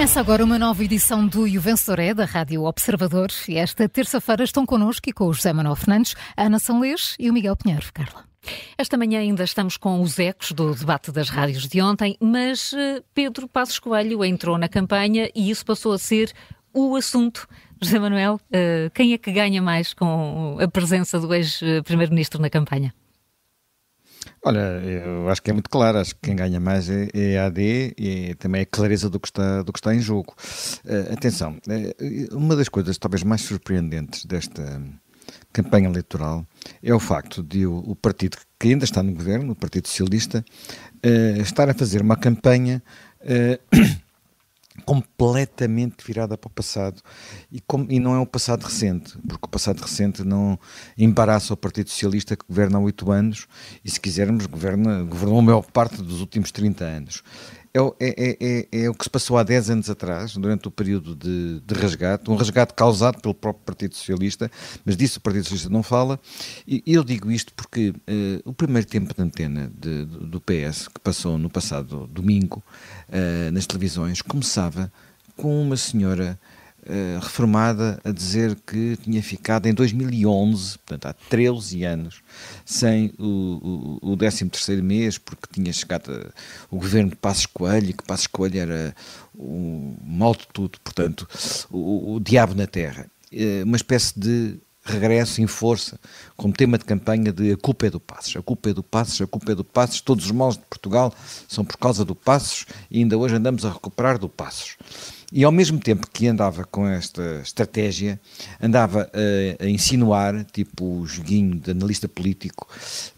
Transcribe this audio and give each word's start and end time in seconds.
Começa 0.00 0.18
agora 0.18 0.42
uma 0.42 0.58
nova 0.58 0.82
edição 0.82 1.26
do 1.26 1.46
E 1.46 1.58
o 1.58 1.60
Vencedor 1.60 1.98
é, 1.98 2.14
da 2.14 2.24
Rádio 2.24 2.64
Observador. 2.64 3.28
E 3.46 3.58
esta 3.58 3.86
terça-feira 3.86 4.42
estão 4.42 4.64
connosco 4.64 5.10
e 5.10 5.12
com 5.12 5.26
o 5.26 5.32
José 5.34 5.52
Manuel 5.52 5.76
Fernandes, 5.76 6.14
a 6.34 6.44
Ana 6.44 6.58
Sanlês 6.58 7.14
e 7.18 7.28
o 7.28 7.34
Miguel 7.34 7.54
Pinheiro. 7.54 7.86
Carla. 7.92 8.24
Esta 8.78 8.96
manhã 8.96 9.20
ainda 9.20 9.44
estamos 9.44 9.76
com 9.76 10.00
os 10.00 10.18
ecos 10.18 10.52
do 10.52 10.74
debate 10.74 11.12
das 11.12 11.28
rádios 11.28 11.68
de 11.68 11.82
ontem, 11.82 12.16
mas 12.18 12.72
eh, 12.72 13.02
Pedro 13.12 13.46
Passos 13.46 13.78
Coelho 13.78 14.24
entrou 14.24 14.56
na 14.56 14.70
campanha 14.70 15.28
e 15.34 15.50
isso 15.50 15.66
passou 15.66 15.92
a 15.92 15.98
ser 15.98 16.32
o 16.72 16.96
assunto. 16.96 17.46
José 17.78 17.98
Manuel, 17.98 18.40
eh, 18.50 18.90
quem 18.94 19.12
é 19.12 19.18
que 19.18 19.30
ganha 19.30 19.60
mais 19.60 19.92
com 19.92 20.56
a 20.58 20.66
presença 20.66 21.20
do 21.20 21.34
ex-primeiro-ministro 21.34 22.40
na 22.40 22.48
campanha? 22.48 22.94
Olha, 24.42 24.58
eu 24.58 25.28
acho 25.28 25.42
que 25.42 25.50
é 25.50 25.52
muito 25.52 25.68
claro, 25.68 25.98
acho 25.98 26.14
que 26.14 26.22
quem 26.22 26.36
ganha 26.36 26.58
mais 26.58 26.88
é, 26.88 27.08
é 27.12 27.38
a 27.38 27.46
AD 27.46 27.94
e 27.98 28.34
também 28.36 28.60
é 28.60 28.62
a 28.62 28.66
clareza 28.66 29.10
do 29.10 29.20
que 29.20 29.28
está, 29.28 29.62
do 29.62 29.70
que 29.70 29.78
está 29.78 29.94
em 29.94 30.00
jogo. 30.00 30.34
Uh, 30.82 31.12
atenção, 31.12 31.58
uh, 31.68 32.36
uma 32.36 32.56
das 32.56 32.68
coisas 32.70 32.96
talvez 32.96 33.22
mais 33.22 33.42
surpreendentes 33.42 34.24
desta 34.24 34.82
campanha 35.52 35.88
eleitoral 35.88 36.46
é 36.82 36.94
o 36.94 36.98
facto 36.98 37.42
de 37.42 37.66
o, 37.66 37.78
o 37.78 37.94
partido 37.94 38.38
que 38.58 38.68
ainda 38.68 38.84
está 38.84 39.02
no 39.02 39.12
governo, 39.12 39.52
o 39.52 39.56
Partido 39.56 39.88
Socialista, 39.88 40.42
uh, 41.04 41.40
estar 41.42 41.68
a 41.68 41.74
fazer 41.74 42.00
uma 42.00 42.16
campanha 42.16 42.82
completamente 44.80 46.04
virada 46.04 46.36
para 46.36 46.48
o 46.48 46.50
passado 46.50 47.00
e, 47.50 47.60
com, 47.60 47.86
e, 47.88 47.98
não 47.98 48.14
é 48.14 48.18
um 48.18 48.26
passado 48.26 48.64
recente, 48.64 49.16
porque 49.28 49.44
o 49.44 49.48
passado 49.48 49.80
recente 49.80 50.24
não 50.24 50.58
embaraça 50.96 51.54
o 51.54 51.56
Partido 51.56 51.90
Socialista 51.90 52.36
que 52.36 52.44
governa 52.46 52.78
há 52.78 52.80
oito 52.80 53.10
anos 53.10 53.46
e, 53.84 53.90
se 53.90 54.00
quisermos, 54.00 54.46
governa, 54.46 55.02
governou 55.02 55.38
a 55.38 55.42
maior 55.42 55.62
parte 55.70 56.02
dos 56.02 56.20
últimos 56.20 56.50
30 56.50 56.84
anos. 56.84 57.22
É, 57.72 57.78
é, 57.78 57.86
é, 58.00 58.36
é, 58.40 58.82
é, 58.82 58.90
o 58.90 58.94
que 58.94 59.04
se 59.04 59.10
passou 59.10 59.38
há 59.38 59.44
10 59.44 59.70
anos 59.70 59.90
atrás, 59.90 60.36
durante 60.36 60.66
o 60.66 60.72
período 60.72 61.14
de, 61.14 61.60
de, 61.60 61.74
resgate, 61.74 62.28
um 62.28 62.34
resgate 62.34 62.74
causado 62.74 63.20
pelo 63.20 63.32
próprio 63.32 63.64
Partido 63.64 63.94
Socialista, 63.94 64.50
mas 64.84 64.96
disso 64.96 65.20
o 65.20 65.22
Partido 65.22 65.44
Socialista 65.44 65.70
não 65.70 65.82
fala. 65.82 66.18
E 66.66 66.82
eu 66.84 67.04
digo 67.04 67.30
isto 67.30 67.54
porque 67.54 67.90
uh, 67.90 67.94
o 68.44 68.52
primeiro 68.52 68.88
tempo 68.88 69.14
de 69.14 69.22
antena 69.22 69.70
de, 69.78 70.04
do 70.04 70.40
PS, 70.40 70.88
que 70.88 70.98
passou 70.98 71.38
no 71.38 71.48
passado 71.48 72.08
domingo 72.08 72.60
uh, 73.08 73.52
nas 73.52 73.66
televisões, 73.66 74.20
começava 74.20 74.92
com 75.36 75.62
uma 75.62 75.76
senhora 75.76 76.36
Uh, 76.82 77.20
reformada 77.20 78.00
a 78.02 78.10
dizer 78.10 78.56
que 78.66 78.96
tinha 79.02 79.22
ficado 79.22 79.66
em 79.66 79.74
2011, 79.74 80.78
portanto 80.78 81.06
há 81.06 81.12
13 81.28 81.84
anos, 81.84 82.22
sem 82.64 83.12
o, 83.18 83.98
o, 84.02 84.12
o 84.12 84.16
13º 84.16 84.82
mês, 84.82 85.18
porque 85.18 85.42
tinha 85.52 85.70
chegado 85.74 86.10
a, 86.10 86.30
o 86.70 86.78
governo 86.78 87.10
de 87.10 87.16
Passos 87.16 87.44
Coelho 87.44 87.90
e 87.90 87.92
que 87.92 88.02
Passos 88.02 88.26
Coelho 88.26 88.60
era 88.60 88.94
o 89.34 89.94
mal 90.02 90.34
de 90.34 90.48
tudo, 90.52 90.80
portanto, 90.82 91.28
o, 91.70 92.14
o 92.14 92.20
diabo 92.20 92.54
na 92.54 92.66
terra. 92.66 93.06
Uh, 93.30 93.62
uma 93.64 93.76
espécie 93.76 94.18
de 94.18 94.58
regresso 94.82 95.40
em 95.40 95.46
força, 95.46 95.98
como 96.36 96.52
tema 96.52 96.78
de 96.78 96.84
campanha 96.84 97.32
de 97.32 97.52
a 97.52 97.56
culpa 97.56 97.86
é 97.86 97.90
do 97.90 98.00
Passos, 98.00 98.36
a 98.36 98.42
culpa 98.42 98.70
é 98.70 98.72
do 98.72 98.82
Passos, 98.82 99.20
a 99.20 99.26
culpa 99.26 99.52
é 99.52 99.54
do 99.54 99.64
Passos, 99.64 100.00
todos 100.00 100.24
os 100.24 100.30
males 100.30 100.56
de 100.56 100.64
Portugal 100.64 101.14
são 101.48 101.64
por 101.64 101.76
causa 101.76 102.04
do 102.04 102.14
Passos 102.14 102.66
e 102.90 102.98
ainda 102.98 103.16
hoje 103.16 103.34
andamos 103.34 103.64
a 103.64 103.72
recuperar 103.72 104.18
do 104.18 104.28
Passos. 104.28 104.76
E 105.32 105.44
ao 105.44 105.52
mesmo 105.52 105.78
tempo 105.78 106.08
que 106.12 106.26
andava 106.26 106.64
com 106.64 106.88
esta 106.88 107.40
estratégia, 107.40 108.20
andava 108.60 109.08
a, 109.12 109.64
a 109.64 109.68
insinuar, 109.68 110.44
tipo 110.44 110.84
o 110.84 111.06
joguinho 111.06 111.54
de 111.54 111.70
analista 111.70 112.08
político, 112.08 112.66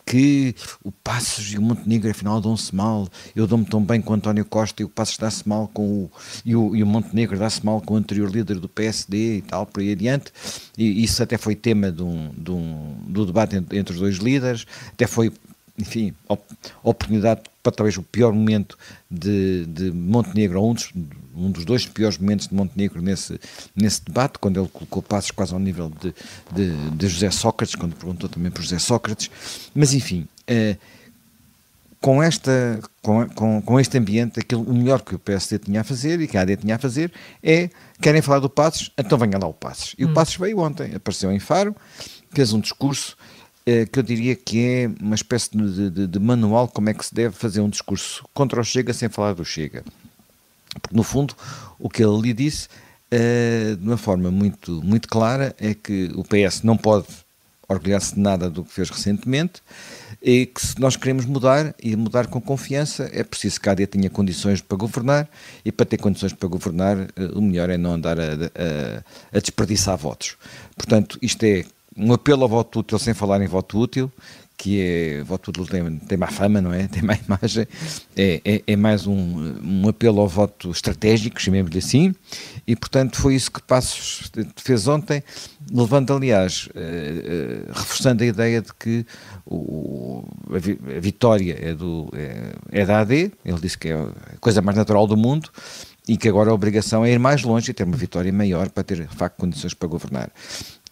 que 0.05 0.55
o 0.85 0.93
Passos 0.93 1.55
e 1.55 1.59
o 1.59 1.63
Montenegro 1.63 2.11
afinal 2.11 2.39
dão-se 2.39 2.75
mal. 2.75 3.09
Eu 3.35 3.47
dou-me 3.47 3.65
tão 3.65 3.83
bem 3.83 4.01
com 4.01 4.13
o 4.13 4.17
António 4.17 4.45
Costa 4.45 4.83
e 4.83 4.85
o 4.85 4.89
Passos 4.89 5.17
dá-se 5.17 5.49
mal 5.49 5.69
com 5.69 5.83
o. 5.83 6.11
E 6.45 6.55
o, 6.55 6.77
e 6.77 6.83
o 6.83 6.87
Montenegro 6.87 7.39
dá-se 7.39 7.65
mal 7.65 7.81
com 7.81 7.95
o 7.95 7.97
anterior 7.97 8.31
líder 8.31 8.59
do 8.59 8.69
PSD 8.69 9.39
e 9.39 9.43
tal, 9.43 9.65
por 9.65 9.81
aí 9.81 9.93
adiante. 9.93 10.31
E 10.77 11.03
isso 11.03 11.23
até 11.23 11.39
foi 11.39 11.55
tema 11.55 11.91
de 11.91 12.03
um, 12.03 12.31
de 12.37 12.51
um, 12.51 12.95
do 13.07 13.25
debate 13.25 13.57
entre, 13.57 13.79
entre 13.79 13.95
os 13.95 14.01
dois 14.01 14.17
líderes, 14.17 14.67
até 14.93 15.07
foi 15.07 15.33
enfim, 15.83 16.15
oportunidade 16.83 17.43
para 17.63 17.73
talvez 17.73 17.97
o 17.97 18.03
pior 18.03 18.33
momento 18.33 18.79
de, 19.11 19.67
de 19.67 19.91
Montenegro, 19.91 20.61
ou 20.61 20.71
um 20.71 20.75
dos, 20.75 20.93
um 21.35 21.51
dos 21.51 21.65
dois 21.65 21.87
piores 21.87 22.19
momentos 22.19 22.49
de 22.49 22.55
Montenegro 22.55 23.03
nesse, 23.03 23.39
nesse 23.75 24.05
debate, 24.05 24.39
quando 24.39 24.61
ele 24.61 24.69
colocou 24.69 25.03
passos 25.03 25.31
quase 25.33 25.53
ao 25.53 25.61
nível 25.61 25.91
de, 25.91 26.15
de, 26.53 26.91
de 26.91 27.09
José 27.09 27.31
Sócrates, 27.31 27.75
quando 27.75 27.95
perguntou 27.95 28.29
também 28.29 28.51
por 28.51 28.63
José 28.63 28.79
Sócrates, 28.79 29.31
mas 29.75 29.93
enfim, 29.93 30.27
eh, 30.47 30.77
com, 32.01 32.23
esta, 32.23 32.81
com, 33.01 33.29
com, 33.29 33.63
com 33.63 33.81
este 33.81 33.99
ambiente, 33.99 34.41
aquilo, 34.41 34.63
o 34.63 34.75
melhor 34.75 35.03
que 35.03 35.15
o 35.15 35.19
PSD 35.19 35.59
tinha 35.59 35.81
a 35.81 35.85
fazer 35.85 36.21
e 36.21 36.29
que 36.29 36.37
a 36.37 36.43
AD 36.43 36.57
tinha 36.57 36.77
a 36.77 36.79
fazer 36.79 37.13
é, 37.43 37.71
querem 38.01 38.23
falar 38.23 38.41
do 38.41 38.51
Passos, 38.51 38.91
então 38.97 39.19
venha 39.19 39.39
lá 39.39 39.47
o 39.47 39.55
Passos. 39.55 39.95
E 39.99 40.05
hum. 40.05 40.11
o 40.11 40.15
Passos 40.15 40.37
veio 40.37 40.59
ontem, 40.59 40.95
apareceu 40.95 41.31
em 41.31 41.39
Faro, 41.39 41.75
fez 42.33 42.53
um 42.53 42.61
discurso 42.61 43.17
que 43.91 43.99
eu 43.99 44.03
diria 44.03 44.35
que 44.35 44.65
é 44.65 44.91
uma 45.01 45.15
espécie 45.15 45.51
de, 45.57 45.91
de, 45.91 46.07
de, 46.07 46.19
manual 46.19 46.67
como 46.67 46.91
é 46.91 46.95
que 46.95 47.07
se 47.07 47.15
deve 47.15 47.35
fazer 47.35 47.61
um 47.61 47.69
discurso 47.69 48.25
contra 48.35 48.61
o 48.61 48.65
Chega 48.65 48.93
sem 48.93 49.09
falar 49.09 49.35
do 49.35 49.45
Chega. 49.45 49.85
Porque, 50.81 50.97
no 50.97 51.03
fundo, 51.03 51.35
o 51.79 51.89
que 51.89 52.03
ele 52.03 52.21
lhe 52.21 52.33
disse, 52.33 52.69
uh, 53.13 53.77
de 53.77 53.87
uma 53.87 53.97
forma 53.97 54.31
muito, 54.31 54.83
muito 54.83 55.09
clara, 55.09 55.55
é 55.59 55.75
que 55.75 56.11
o 56.15 56.25
PS 56.25 56.63
não 56.63 56.77
pode 56.77 57.07
orgulhar-se 57.69 58.15
de 58.15 58.21
nada 58.21 58.51
do 58.51 58.65
que 58.65 58.73
fez 58.73 58.91
recentemente 58.91 59.63
e 60.23 60.47
que 60.47 60.61
se 60.61 60.79
nós 60.79 60.97
queremos 60.97 61.25
mudar 61.25 61.75
e 61.83 61.97
mudar 61.97 62.27
com 62.27 62.41
confiança 62.41 63.09
é 63.13 63.25
preciso 63.25 63.61
que 63.61 63.69
a 63.69 63.73
AD 63.73 63.87
tenha 63.87 64.11
condições 64.11 64.61
para 64.61 64.77
governar 64.77 65.29
e 65.65 65.73
para 65.73 65.87
ter 65.87 65.97
condições 65.97 66.33
para 66.33 66.49
governar 66.49 66.99
uh, 66.99 67.09
o 67.35 67.41
melhor 67.41 67.71
é 67.71 67.77
não 67.77 67.93
andar 67.93 68.19
a, 68.21 68.25
a, 68.25 69.37
a 69.37 69.41
desperdiçar 69.41 69.97
votos. 69.97 70.37
Portanto, 70.77 71.19
isto 71.23 71.43
é 71.45 71.65
um 71.97 72.13
apelo 72.13 72.43
ao 72.43 72.49
voto 72.49 72.81
útil 72.81 72.99
sem 72.99 73.15
falar 73.15 73.41
em 73.43 73.47
voto 73.47 73.79
útil, 73.79 74.11
que 74.57 74.81
é, 74.81 75.25
voto 75.25 75.49
útil 75.49 75.67
tem, 75.67 75.99
tem 75.99 76.17
má 76.17 76.29
fama, 76.29 76.61
não 76.61 76.73
é? 76.73 76.87
Tem 76.93 77.03
má 77.03 77.15
imagem, 77.15 77.67
é, 78.17 78.41
é, 78.45 78.63
é 78.65 78.77
mais 78.77 79.07
um, 79.09 79.57
um 79.61 79.89
apelo 79.89 80.21
ao 80.21 80.29
voto 80.29 80.71
estratégico, 80.71 81.41
chamemos-lhe 81.41 81.79
assim, 81.79 82.15
e 82.67 82.77
portanto 82.77 83.17
foi 83.17 83.35
isso 83.35 83.51
que 83.51 83.61
Passos 83.61 84.31
fez 84.57 84.87
ontem, 84.87 85.23
levando 85.73 86.13
aliás, 86.13 86.69
uh, 86.69 86.79
uh, 86.79 87.73
reforçando 87.73 88.23
a 88.23 88.27
ideia 88.27 88.63
de 88.63 88.73
que 88.75 89.05
o, 89.45 90.25
a, 90.55 90.59
vi, 90.59 90.79
a, 90.97 91.01
vitória 91.01 91.59
é, 91.61 91.75
do, 91.75 92.09
é, 92.13 92.53
é 92.71 92.87
da 92.87 93.01
AD, 93.01 93.33
ele 93.45 93.61
disse 93.61 93.77
que 93.77 93.89
é 93.89 93.95
a 93.95 94.37
coisa 94.41 94.63
mais 94.63 94.77
natural 94.77 95.07
do 95.07 95.17
mundo, 95.17 95.51
e 96.07 96.17
que 96.17 96.29
agora 96.29 96.51
a 96.51 96.55
obrigação 96.55 97.05
é 97.05 97.13
ir 97.13 97.19
mais 97.19 97.43
longe 97.43 97.71
e 97.71 97.75
ter 97.75 97.85
uma 97.85 97.97
vitória 97.97 98.33
maior 98.33 98.69
para 98.71 98.83
ter, 98.83 99.07
de 99.07 99.17
facto, 99.17 99.37
condições 99.37 99.73
para 99.75 99.89
governar 99.89 100.31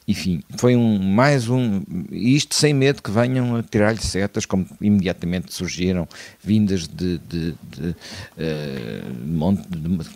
enfim, 0.08 0.42
foi 0.56 0.74
um 0.74 0.98
mais 0.98 1.48
um, 1.48 1.82
isto 2.10 2.54
sem 2.54 2.74
medo 2.74 3.02
que 3.02 3.10
venham 3.10 3.56
a 3.56 3.62
tirar-lhe 3.62 4.00
setas, 4.00 4.44
como 4.44 4.66
imediatamente 4.80 5.52
surgiram, 5.52 6.08
vindas 6.42 6.88
de, 6.88 7.18
de, 7.18 7.54
de, 7.70 7.88
uh, 7.90 9.54
de, 9.68 10.10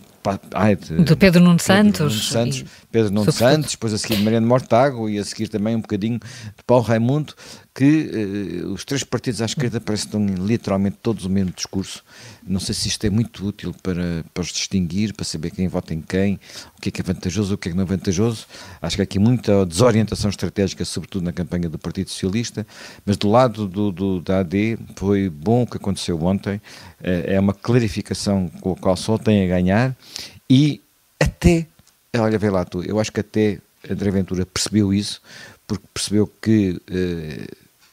ai, 0.53 0.75
de, 0.75 1.03
de 1.03 1.15
Pedro 1.15 1.41
Nuno 1.41 1.59
Santos. 1.59 1.97
Pedro 1.97 2.09
Nuno 2.09 2.21
Santos, 2.21 2.65
Pedro 2.91 3.11
Nuno 3.11 3.31
Santos, 3.31 3.71
depois 3.71 3.93
a 3.93 3.97
seguir 3.97 4.17
de 4.17 4.23
Mariano 4.23 4.47
Mortago 4.47 5.09
e 5.09 5.17
a 5.19 5.23
seguir 5.23 5.47
também 5.47 5.75
um 5.75 5.81
bocadinho 5.81 6.19
de 6.19 6.63
Paulo 6.65 6.83
Raimundo, 6.83 7.33
que 7.75 8.63
uh, 8.63 8.71
os 8.71 8.85
três 8.85 9.03
partidos 9.03 9.41
à 9.41 9.45
esquerda 9.45 9.81
parecem 9.81 10.25
literalmente 10.27 10.95
todos 11.03 11.25
o 11.25 11.29
mesmo 11.29 11.51
discurso. 11.51 12.01
Não 12.47 12.61
sei 12.61 12.73
se 12.73 12.87
isto 12.87 13.05
é 13.05 13.09
muito 13.09 13.45
útil 13.45 13.75
para, 13.83 14.23
para 14.33 14.41
os 14.41 14.47
distinguir, 14.47 15.13
para 15.13 15.25
saber 15.25 15.51
quem 15.51 15.67
vota 15.67 15.93
em 15.93 15.99
quem, 16.01 16.39
o 16.77 16.81
que 16.81 16.87
é 16.87 16.91
que 16.91 17.01
é 17.01 17.03
vantajoso, 17.03 17.53
o 17.53 17.57
que 17.57 17.67
é 17.67 17.71
que 17.71 17.77
não 17.77 17.83
é 17.83 17.85
vantajooso. 17.85 18.47
Acho 18.81 18.95
que 18.95 19.01
há 19.01 19.03
aqui 19.03 19.19
muita 19.19 19.65
desorientação 19.65 20.29
estratégica, 20.29 20.85
sobretudo 20.85 21.25
na 21.25 21.33
campanha 21.33 21.67
do 21.67 21.77
Partido 21.77 22.09
Socialista, 22.09 22.65
mas 23.05 23.17
do 23.17 23.29
lado 23.29 23.67
do, 23.67 23.91
do 23.91 24.21
da 24.21 24.39
AD 24.39 24.77
foi 24.95 25.29
bom 25.29 25.63
o 25.63 25.67
que 25.67 25.75
aconteceu 25.75 26.23
ontem, 26.23 26.55
uh, 26.55 26.61
é 27.01 27.37
uma 27.37 27.53
clarificação 27.53 28.47
com 28.61 28.71
a 28.71 28.75
qual 28.77 28.95
só 28.95 29.17
tem 29.17 29.43
a 29.43 29.47
ganhar 29.47 29.93
e 30.49 30.81
até, 31.19 31.67
olha, 32.15 32.39
vê 32.39 32.49
lá 32.49 32.63
tu, 32.63 32.81
eu 32.83 33.01
acho 33.01 33.11
que 33.11 33.19
até 33.19 33.59
André 33.89 34.11
Ventura 34.11 34.45
percebeu 34.45 34.93
isso, 34.93 35.21
porque 35.67 35.85
percebeu 35.93 36.31
que 36.41 36.79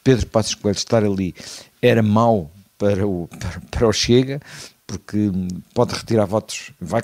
Pedro 0.02 0.26
Passos 0.26 0.54
Coelho 0.54 0.76
estar 0.76 1.04
ali 1.04 1.34
era 1.80 2.02
mau 2.02 2.50
para 2.78 3.06
o, 3.06 3.28
para, 3.28 3.60
para 3.70 3.88
o 3.88 3.92
Chega, 3.92 4.40
porque 4.86 5.30
pode 5.72 5.94
retirar 5.94 6.26
votos, 6.26 6.72
vai 6.80 7.02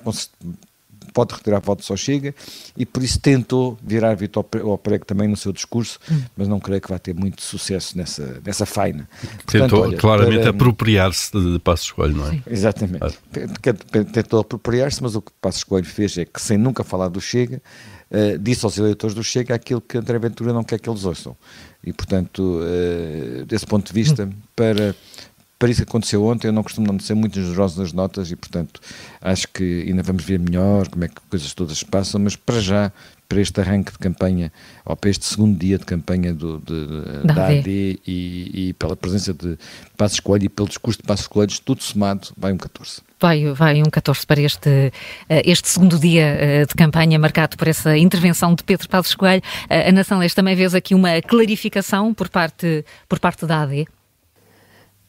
pode 1.13 1.35
retirar 1.35 1.61
votos 1.61 1.91
ao 1.91 1.97
Chega 1.97 2.35
e 2.77 2.87
por 2.87 3.03
isso 3.03 3.19
tentou 3.19 3.79
virar 3.83 4.15
Vitor 4.15 4.45
ao 4.63 4.79
prego 4.79 5.05
também 5.05 5.27
no 5.27 5.37
seu 5.37 5.53
discurso, 5.53 5.99
hum. 6.11 6.23
mas 6.37 6.47
não 6.47 6.61
creio 6.61 6.81
que 6.81 6.89
vá 6.89 6.99
ter 6.99 7.15
muito 7.15 7.43
sucesso 7.43 7.97
nessa, 7.97 8.41
nessa 8.45 8.67
faina. 8.67 9.09
Portanto, 9.21 9.47
tentou 9.51 9.83
olha, 9.83 9.97
claramente 9.97 10.41
para... 10.43 10.51
apropriar-se 10.51 11.33
de, 11.33 11.55
de 11.55 11.59
Passos 11.59 11.91
Coelho, 11.91 12.17
não 12.17 12.29
é? 12.29 12.31
Sim. 12.31 12.43
Exatamente. 12.47 13.05
Ah. 13.05 14.05
Tentou 14.13 14.41
apropriar-se, 14.41 15.03
mas 15.03 15.17
o 15.17 15.23
que 15.23 15.33
Passos 15.41 15.65
Coelho 15.65 15.87
fez 15.87 16.17
é 16.19 16.25
que, 16.25 16.41
sem 16.41 16.57
nunca 16.57 16.85
falar 16.85 17.09
do 17.09 17.21
Chega, 17.21 17.61
uh, 18.11 18.39
disse 18.39 18.65
aos 18.65 18.79
eleitores 18.79 19.15
do 19.15 19.23
Chega 19.23 19.55
aquilo 19.55 19.81
que 19.81 19.99
André 19.99 20.19
Ventura 20.19 20.53
não 20.53 20.65
quer 20.65 20.79
que 20.79 20.89
eles 20.89 21.05
ouçam. 21.05 21.37
E, 21.85 21.93
portanto, 21.93 22.61
uh, 22.61 23.45
desse 23.47 23.67
ponto 23.67 23.87
de 23.87 23.93
vista, 23.93 24.29
para, 24.55 24.95
para 25.59 25.71
isso 25.71 25.83
que 25.83 25.89
aconteceu 25.89 26.25
ontem. 26.25 26.49
Eu 26.49 26.53
não 26.53 26.63
costumo 26.63 26.87
não 26.87 26.99
ser 27.01 27.15
muito 27.15 27.41
generoso 27.41 27.81
nas 27.81 27.93
notas 27.93 28.31
e, 28.31 28.37
portanto, 28.37 28.81
acho 29.21 29.49
que 29.49 29.85
ainda 29.87 30.03
vamos 30.03 30.25
ver 30.25 30.39
melhor 30.39 30.89
como 30.89 31.05
é 31.05 31.09
que 31.09 31.21
coisas 31.29 31.53
todas 31.53 31.79
se 31.79 31.85
passam, 31.85 32.21
mas 32.21 32.37
para 32.37 32.61
já, 32.61 32.93
para 33.29 33.41
este 33.41 33.61
arranque 33.61 33.93
de 33.93 33.99
campanha, 33.99 34.51
ou 34.85 34.97
para 34.97 35.11
este 35.11 35.27
segundo 35.27 35.59
dia 35.59 35.79
de 35.79 35.85
campanha 35.85 36.33
do, 36.33 36.59
de, 36.61 37.27
da, 37.27 37.35
da 37.35 37.47
AD, 37.47 37.59
AD 37.59 38.01
e, 38.07 38.69
e, 38.69 38.73
pela 38.73 38.97
presença 38.97 39.35
de 39.35 39.59
Passos 39.97 40.19
Coelho 40.19 40.45
e 40.45 40.49
pelo 40.49 40.67
discurso 40.67 41.01
de 41.03 41.07
Passos 41.07 41.27
Coelho, 41.27 41.53
tudo 41.63 41.83
somado, 41.83 42.29
vai 42.37 42.53
um 42.53 42.57
14. 42.57 43.03
Vai, 43.21 43.53
vai 43.53 43.83
um 43.83 43.91
14 43.91 44.27
para 44.27 44.41
este, 44.41 44.93
eh, 45.29 45.43
este 45.45 45.69
segundo 45.69 45.99
dia 45.99 46.25
eh, 46.25 46.65
de 46.65 46.75
campanha 46.75 47.19
marcado 47.19 47.57
por 47.57 47.69
essa 47.69 47.99
intervenção 47.99 48.55
de 48.55 48.63
Pedro 48.63 48.89
Passos 48.89 49.15
Coelho. 49.15 49.43
Eh, 49.69 49.89
a 49.89 49.93
Nação 49.93 50.21
Leste 50.21 50.37
também 50.37 50.55
vês 50.55 50.75
aqui 50.75 50.95
uma 50.95 51.21
clarificação 51.21 52.15
por 52.15 52.29
parte, 52.29 52.85
por 53.09 53.19
parte 53.19 53.45
da 53.45 53.63
AD? 53.63 53.87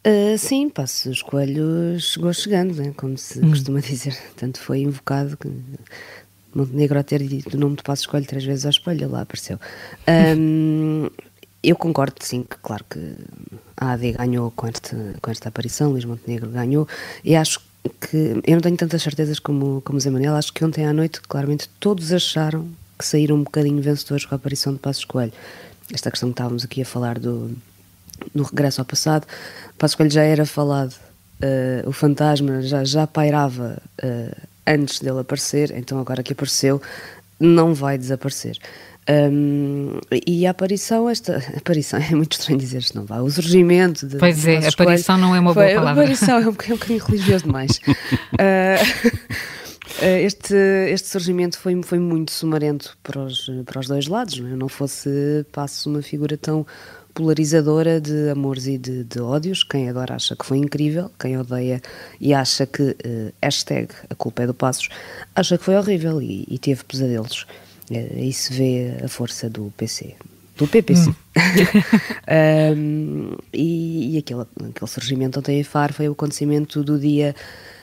Uh, 0.07 0.38
sim, 0.38 0.69
Passos 0.69 1.21
Coelho 1.21 2.00
chegou 2.00 2.33
chegando, 2.33 2.74
né? 2.74 2.94
como 2.98 3.18
se 3.18 3.39
hum. 3.39 3.50
costuma 3.50 3.80
dizer. 3.80 4.18
Tanto 4.36 4.60
foi 4.60 4.80
invocado 4.80 5.38
que 5.38 5.48
Montenegro 6.53 6.99
a 6.99 7.03
ter 7.03 7.21
dito 7.23 7.55
o 7.55 7.59
nome 7.59 7.75
de 7.75 7.83
Passos 7.83 8.05
Coelho 8.05 8.25
três 8.25 8.43
vezes 8.43 8.65
ao 8.65 8.71
espelho, 8.71 9.09
lá 9.09 9.21
apareceu. 9.21 9.59
Um, 10.37 11.07
eu 11.61 11.75
concordo, 11.75 12.15
sim, 12.21 12.43
que 12.43 12.57
claro 12.57 12.85
que 12.89 13.15
a 13.75 13.91
AD 13.91 14.13
ganhou 14.13 14.51
com 14.51 14.67
esta, 14.67 15.15
com 15.21 15.31
esta 15.31 15.49
aparição, 15.49 15.91
Luís 15.91 16.05
Montenegro 16.05 16.49
ganhou, 16.49 16.87
e 17.23 17.35
acho 17.35 17.59
que, 17.99 18.41
eu 18.45 18.53
não 18.53 18.61
tenho 18.61 18.77
tantas 18.77 19.01
certezas 19.01 19.39
como, 19.39 19.81
como 19.81 19.99
Zé 19.99 20.09
Manuel, 20.09 20.35
acho 20.35 20.53
que 20.53 20.63
ontem 20.63 20.85
à 20.85 20.93
noite, 20.93 21.21
claramente, 21.21 21.69
todos 21.79 22.11
acharam 22.13 22.67
que 22.97 23.05
saíram 23.05 23.37
um 23.37 23.43
bocadinho 23.43 23.81
vencedores 23.81 24.25
com 24.25 24.35
a 24.35 24.37
aparição 24.37 24.73
de 24.73 24.79
Passos 24.79 25.05
Coelho. 25.05 25.31
Esta 25.93 26.11
questão 26.11 26.29
que 26.29 26.33
estávamos 26.33 26.65
aqui 26.65 26.81
a 26.81 26.85
falar 26.85 27.17
do, 27.17 27.55
no 28.33 28.43
regresso 28.43 28.81
ao 28.81 28.85
passado, 28.85 29.25
Passos 29.77 29.95
Coelho 29.95 30.11
já 30.11 30.23
era 30.23 30.45
falado, 30.45 30.93
uh, 30.93 31.87
o 31.89 31.91
fantasma 31.91 32.61
já, 32.61 32.83
já 32.83 33.07
pairava 33.07 33.81
uh, 34.03 34.48
antes 34.69 35.00
dele 35.00 35.19
aparecer, 35.19 35.71
então 35.75 36.00
agora 36.00 36.21
que 36.21 36.33
apareceu, 36.33 36.81
não 37.39 37.74
vai 37.74 37.98
desaparecer. 37.98 38.60
Um, 39.10 40.00
e 40.27 40.45
a 40.45 40.51
aparição, 40.51 41.10
esta 41.10 41.38
aparição, 41.57 42.00
é 42.04 42.13
muito 42.13 42.33
estranho 42.33 42.60
dizer 42.60 42.77
isto, 42.77 42.95
não 42.95 43.06
vai. 43.06 43.19
O 43.19 43.30
surgimento 43.30 44.06
de. 44.07 44.18
Pois 44.18 44.45
é, 44.45 44.68
aparição 44.68 45.18
não 45.18 45.36
é 45.36 45.39
uma 45.39 45.54
boa 45.54 45.66
palavra. 45.66 45.89
A 45.89 45.92
aparição 46.06 46.38
é 46.38 46.48
um, 46.48 46.51
bocadinho, 46.51 46.75
um 46.75 46.80
bocadinho 46.80 47.06
religioso 47.06 47.45
demais. 47.45 47.81
uh, 48.33 49.19
este, 50.21 50.54
este 50.92 51.07
surgimento 51.07 51.57
foi, 51.57 51.81
foi 51.81 51.98
muito 51.98 52.31
sumarento 52.31 52.95
para 53.01 53.19
os, 53.21 53.50
para 53.66 53.80
os 53.80 53.88
dois 53.88 54.07
lados, 54.07 54.39
não, 54.39 54.50
é? 54.50 54.56
não 54.56 54.69
fosse 54.69 55.45
passo 55.51 55.89
uma 55.89 56.01
figura 56.01 56.38
tão 56.38 56.66
polarizadora 57.19 58.00
de 58.00 58.30
amores 58.30 58.66
e 58.66 58.77
de, 58.77 59.04
de, 59.04 59.19
ódios. 59.19 59.62
Quem 59.62 59.89
adora 59.89 60.16
acha 60.16 60.38
que 60.38 60.45
foi 60.45 60.57
incrível, 60.57 61.12
quem 61.19 61.38
odeia 61.38 61.81
e 62.18 62.33
acha 62.33 62.66
que 62.66 62.81
uh, 62.81 63.33
hashtag 63.44 63.89
a 64.10 64.16
culpa 64.16 64.44
é 64.44 64.48
do 64.48 64.54
Passos, 64.54 64.88
acha 65.36 65.57
que 65.57 65.66
foi 65.66 65.75
horrível 65.75 66.21
e, 66.21 66.48
e 66.50 66.57
teve 66.57 66.81
pesadelos. 66.86 67.45
Uh, 67.92 68.16
aí 68.16 68.31
se 68.31 68.54
vê 68.54 69.04
a 69.04 69.10
força 69.10 69.50
do 69.50 69.74
PC. 69.75 70.16
Do 70.56 70.66
PPC. 70.66 71.10
Hum. 71.10 71.13
um, 72.77 73.38
e, 73.51 74.16
e 74.16 74.18
aquele, 74.18 74.42
aquele 74.42 74.89
surgimento 74.89 75.39
ontem 75.39 75.60
em 75.60 75.63
Faro 75.63 75.94
foi 75.94 76.07
o 76.07 76.13
acontecimento 76.13 76.83
do 76.86 76.98
dia 76.98 77.36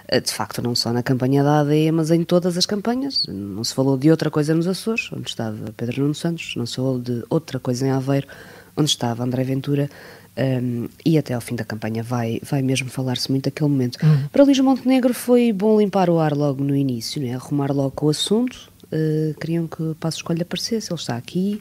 eh, 0.08 0.20
de 0.20 0.32
facto, 0.32 0.62
não 0.62 0.74
só 0.74 0.92
na 0.92 1.02
campanha 1.02 1.42
da 1.42 1.60
AD, 1.60 1.90
mas 1.92 2.10
em 2.10 2.24
todas 2.24 2.56
as 2.56 2.64
campanhas. 2.64 3.26
Não 3.28 3.62
se 3.64 3.74
falou 3.74 3.98
de 3.98 4.10
outra 4.10 4.30
coisa 4.30 4.54
nos 4.54 4.66
Açores, 4.66 5.10
onde 5.12 5.28
estava 5.28 5.72
Pedro 5.76 6.02
Nuno 6.02 6.14
Santos, 6.14 6.54
não 6.56 6.64
se 6.64 6.76
falou 6.76 6.98
de 6.98 7.22
outra 7.28 7.58
coisa 7.58 7.86
em 7.86 7.90
Aveiro, 7.90 8.26
onde 8.76 8.90
estava 8.90 9.24
André 9.24 9.44
Ventura, 9.44 9.88
um, 10.36 10.88
e 11.04 11.16
até 11.16 11.32
ao 11.32 11.40
fim 11.40 11.54
da 11.54 11.64
campanha 11.64 12.02
vai, 12.02 12.40
vai 12.42 12.60
mesmo 12.60 12.90
falar-se 12.90 13.30
muito 13.30 13.44
daquele 13.44 13.70
momento. 13.70 13.98
Uhum. 14.02 14.28
Para 14.28 14.44
Luís 14.44 14.58
Montenegro 14.60 15.14
foi 15.14 15.52
bom 15.52 15.80
limpar 15.80 16.10
o 16.10 16.18
ar 16.18 16.34
logo 16.34 16.62
no 16.62 16.76
início, 16.76 17.22
né? 17.22 17.34
arrumar 17.34 17.72
logo 17.72 18.06
o 18.06 18.10
assunto. 18.10 18.70
Uh, 18.92 19.34
queriam 19.40 19.66
que 19.66 19.82
o 19.82 19.94
Passo 19.94 20.18
Escolha 20.18 20.42
aparecesse, 20.42 20.92
ele 20.92 21.00
está 21.00 21.16
aqui, 21.16 21.60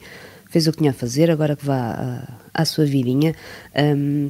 fez 0.50 0.68
o 0.68 0.72
que 0.72 0.80
tinha 0.80 0.92
a 0.92 0.94
fazer, 0.94 1.32
agora 1.32 1.56
que 1.56 1.66
vá 1.66 2.28
à, 2.54 2.62
à 2.62 2.66
sua 2.66 2.86
vidinha. 2.86 3.34
Um, 3.76 4.30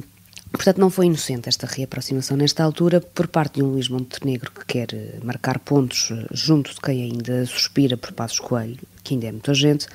Portanto, 0.52 0.78
não 0.78 0.88
foi 0.88 1.06
inocente 1.06 1.48
esta 1.48 1.66
reaproximação 1.66 2.36
nesta 2.36 2.64
altura 2.64 3.00
por 3.00 3.26
parte 3.26 3.56
de 3.56 3.62
um 3.62 3.68
Luís 3.72 3.88
Montenegro 3.88 4.50
que 4.50 4.64
quer 4.64 4.94
eh, 4.94 5.18
marcar 5.22 5.58
pontos 5.58 6.10
eh, 6.10 6.26
junto 6.32 6.72
de 6.72 6.80
quem 6.80 7.02
ainda 7.02 7.44
suspira 7.44 7.96
por 7.96 8.12
Passos 8.12 8.38
Coelho, 8.38 8.78
que 9.04 9.14
ainda 9.14 9.26
é 9.26 9.32
muita 9.32 9.52
gente, 9.52 9.86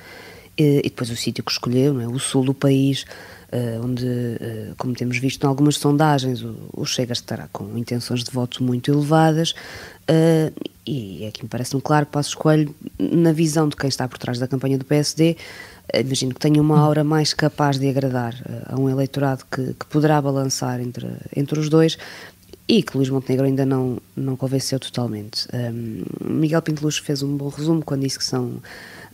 e 0.56 0.82
depois 0.82 1.10
o 1.10 1.16
sítio 1.16 1.42
que 1.42 1.50
escolheu, 1.50 2.00
é? 2.00 2.06
o 2.06 2.18
sul 2.18 2.44
do 2.44 2.54
país, 2.54 3.04
eh, 3.50 3.78
onde, 3.82 4.06
como 4.76 4.94
temos 4.94 5.18
visto 5.18 5.44
em 5.44 5.46
algumas 5.46 5.76
sondagens, 5.76 6.44
o 6.72 6.84
Chega 6.84 7.12
estará 7.12 7.48
com 7.52 7.76
intenções 7.76 8.22
de 8.22 8.30
voto 8.30 8.62
muito 8.62 8.90
elevadas, 8.90 9.54
e 10.86 11.24
é 11.24 11.30
que 11.30 11.42
me 11.42 11.48
parece-me 11.48 11.80
claro 11.80 12.06
que 12.06 12.12
Passos 12.12 12.34
Coelho, 12.34 12.74
na 12.98 13.32
visão 13.32 13.68
de 13.68 13.76
quem 13.76 13.88
está 13.88 14.08
por 14.08 14.18
trás 14.18 14.38
da 14.38 14.48
campanha 14.48 14.76
do 14.76 14.84
PSD, 14.84 15.36
imagino 16.00 16.34
que 16.34 16.40
tenha 16.40 16.60
uma 16.60 16.78
aura 16.78 17.04
mais 17.04 17.34
capaz 17.34 17.78
de 17.78 17.88
agradar 17.88 18.34
eh, 18.34 18.62
a 18.66 18.80
um 18.80 18.88
eleitorado 18.88 19.44
que, 19.50 19.74
que 19.74 19.86
poderá 19.86 20.20
balançar 20.20 20.80
entre, 20.80 21.06
entre 21.36 21.58
os 21.58 21.68
dois 21.68 21.98
e 22.68 22.82
que 22.82 22.96
Luís 22.96 23.10
Montenegro 23.10 23.44
ainda 23.44 23.66
não, 23.66 23.98
não 24.16 24.36
convenceu 24.36 24.78
totalmente. 24.78 25.46
Um, 25.52 26.04
Miguel 26.24 26.62
Pinteluz 26.62 26.98
fez 26.98 27.22
um 27.22 27.36
bom 27.36 27.48
resumo 27.48 27.82
quando 27.84 28.02
disse 28.02 28.18
que 28.18 28.24
são 28.24 28.62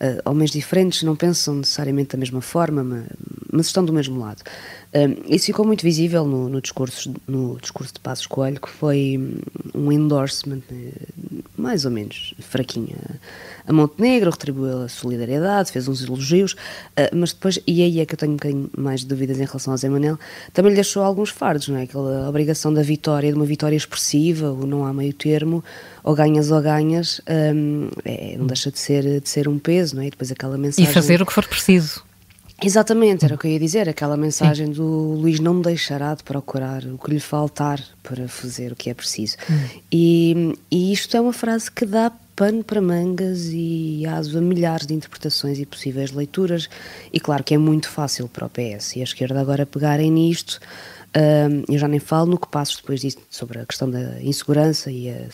uh, 0.00 0.30
homens 0.30 0.50
diferentes, 0.50 1.02
não 1.02 1.16
pensam 1.16 1.56
necessariamente 1.56 2.10
da 2.10 2.18
mesma 2.18 2.40
forma, 2.40 3.06
mas, 3.52 3.66
estão 3.66 3.84
do 3.84 3.92
mesmo 3.92 4.18
lado. 4.18 4.42
Um, 4.94 5.34
isso 5.34 5.46
ficou 5.46 5.66
muito 5.66 5.82
visível 5.82 6.24
no, 6.24 6.48
no, 6.48 6.60
discurso, 6.60 7.12
no 7.26 7.58
discurso 7.60 7.94
de 7.94 8.00
Passos 8.00 8.26
Coelho, 8.26 8.60
que 8.60 8.68
foi 8.68 9.18
um 9.74 9.92
endorsement 9.92 10.62
eh, 10.70 10.92
mais 11.68 11.84
ou 11.84 11.90
menos 11.90 12.32
fraquinho 12.38 12.96
a 13.66 13.72
Montenegro, 13.74 14.30
retribuiu 14.30 14.84
a 14.84 14.88
solidariedade, 14.88 15.70
fez 15.70 15.86
uns 15.86 16.02
elogios, 16.02 16.52
uh, 16.52 17.14
mas 17.14 17.34
depois, 17.34 17.60
e 17.66 17.82
aí 17.82 18.00
é 18.00 18.06
que 18.06 18.14
eu 18.14 18.18
tenho 18.18 18.32
um 18.32 18.36
bocadinho 18.36 18.70
mais 18.74 19.04
dúvidas 19.04 19.38
em 19.38 19.44
relação 19.44 19.74
a 19.74 19.76
Zé 19.76 19.90
Manel, 19.90 20.18
também 20.54 20.70
lhe 20.70 20.76
deixou 20.76 21.02
alguns 21.02 21.28
fardos, 21.28 21.68
não 21.68 21.76
é? 21.76 21.82
Aquela 21.82 22.26
obrigação 22.26 22.72
da 22.72 22.80
vitória, 22.80 23.30
de 23.30 23.36
uma 23.36 23.44
vitória 23.44 23.76
expressiva, 23.76 24.48
ou 24.48 24.66
não 24.66 24.86
há 24.86 24.94
meio 24.94 25.12
termo, 25.12 25.62
ou 26.02 26.14
ganhas 26.14 26.50
ou 26.50 26.62
ganhas, 26.62 27.20
um, 27.28 27.90
é, 28.06 28.36
não 28.38 28.46
deixa 28.46 28.70
de 28.70 28.78
ser, 28.78 29.20
de 29.20 29.28
ser 29.28 29.46
um 29.46 29.58
peso, 29.58 29.96
não 29.96 30.02
é? 30.02 30.06
E 30.06 30.10
depois 30.10 30.32
aquela 30.32 30.56
mensagem... 30.56 30.90
E 30.90 30.94
fazer 30.94 31.20
o 31.20 31.26
que 31.26 31.32
for 31.34 31.46
preciso. 31.46 32.07
Exatamente, 32.62 33.24
era 33.24 33.36
o 33.36 33.38
que 33.38 33.46
eu 33.46 33.52
ia 33.52 33.58
dizer, 33.60 33.88
aquela 33.88 34.16
mensagem 34.16 34.66
Sim. 34.66 34.72
do 34.72 34.84
Luís 35.14 35.38
não 35.38 35.60
deixará 35.60 36.14
de 36.14 36.24
procurar 36.24 36.84
o 36.84 36.98
que 36.98 37.12
lhe 37.12 37.20
faltar 37.20 37.80
para 38.02 38.26
fazer 38.26 38.72
o 38.72 38.76
que 38.76 38.90
é 38.90 38.94
preciso. 38.94 39.36
Hum. 39.48 39.80
E, 39.92 40.58
e 40.70 40.92
isto 40.92 41.16
é 41.16 41.20
uma 41.20 41.32
frase 41.32 41.70
que 41.70 41.86
dá 41.86 42.10
pano 42.34 42.64
para 42.64 42.80
mangas 42.80 43.48
e 43.52 44.04
aso 44.06 44.38
a 44.38 44.40
milhares 44.40 44.86
de 44.86 44.94
interpretações 44.94 45.58
e 45.58 45.66
possíveis 45.66 46.10
leituras, 46.10 46.68
e 47.12 47.20
claro 47.20 47.44
que 47.44 47.54
é 47.54 47.58
muito 47.58 47.88
fácil 47.88 48.28
para 48.28 48.46
o 48.46 48.50
PS 48.50 48.96
e 48.96 49.00
a 49.00 49.04
esquerda 49.04 49.40
agora 49.40 49.64
pegarem 49.64 50.10
nisto. 50.10 50.60
Uh, 51.08 51.64
eu 51.68 51.78
já 51.78 51.88
nem 51.88 52.00
falo 52.00 52.26
no 52.26 52.38
que 52.38 52.48
passo 52.48 52.76
depois 52.78 53.00
disso 53.00 53.18
sobre 53.30 53.60
a 53.60 53.66
questão 53.66 53.88
da 53.90 54.20
insegurança 54.20 54.90
e 54.90 55.08
a, 55.10 55.26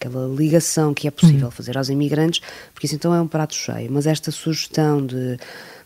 aquela 0.00 0.26
ligação 0.26 0.94
que 0.94 1.06
é 1.06 1.10
possível 1.10 1.48
hum. 1.48 1.50
fazer 1.50 1.76
aos 1.76 1.90
imigrantes, 1.90 2.40
porque 2.72 2.86
isso 2.86 2.94
então 2.94 3.14
é 3.14 3.20
um 3.20 3.28
prato 3.28 3.54
cheio. 3.54 3.92
Mas 3.92 4.06
esta 4.06 4.30
sugestão 4.30 5.04
de 5.04 5.36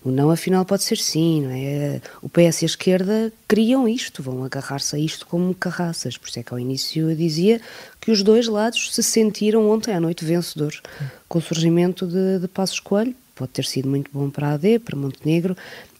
o 0.04 0.10
não, 0.10 0.30
afinal, 0.30 0.66
pode 0.66 0.82
ser 0.82 0.98
sim, 0.98 1.42
não 1.42 1.50
é? 1.50 2.00
O 2.20 2.28
PS 2.28 2.60
e 2.60 2.64
a 2.64 2.66
esquerda 2.66 3.32
criam 3.48 3.88
isto, 3.88 4.22
vão 4.22 4.44
agarrar-se 4.44 4.94
a 4.94 4.98
isto 4.98 5.26
como 5.26 5.54
carraças. 5.54 6.18
Por 6.18 6.28
isso 6.28 6.38
é 6.38 6.42
que 6.42 6.52
ao 6.52 6.60
início 6.60 7.10
eu 7.10 7.16
dizia 7.16 7.58
que 7.98 8.10
os 8.10 8.22
dois 8.22 8.46
lados 8.46 8.94
se 8.94 9.02
sentiram 9.02 9.68
ontem 9.70 9.94
à 9.94 9.98
noite 9.98 10.22
vencedores 10.22 10.82
com 11.26 11.38
o 11.38 11.42
surgimento 11.42 12.06
de, 12.06 12.38
de 12.38 12.46
Passos 12.46 12.80
Coelho. 12.80 13.14
Pode 13.34 13.52
ter 13.52 13.64
sido 13.64 13.88
muito 13.88 14.10
bom 14.12 14.28
para 14.28 14.48
a 14.48 14.52
AD, 14.52 14.78
para 14.80 14.96
Montenegro, 14.96 15.56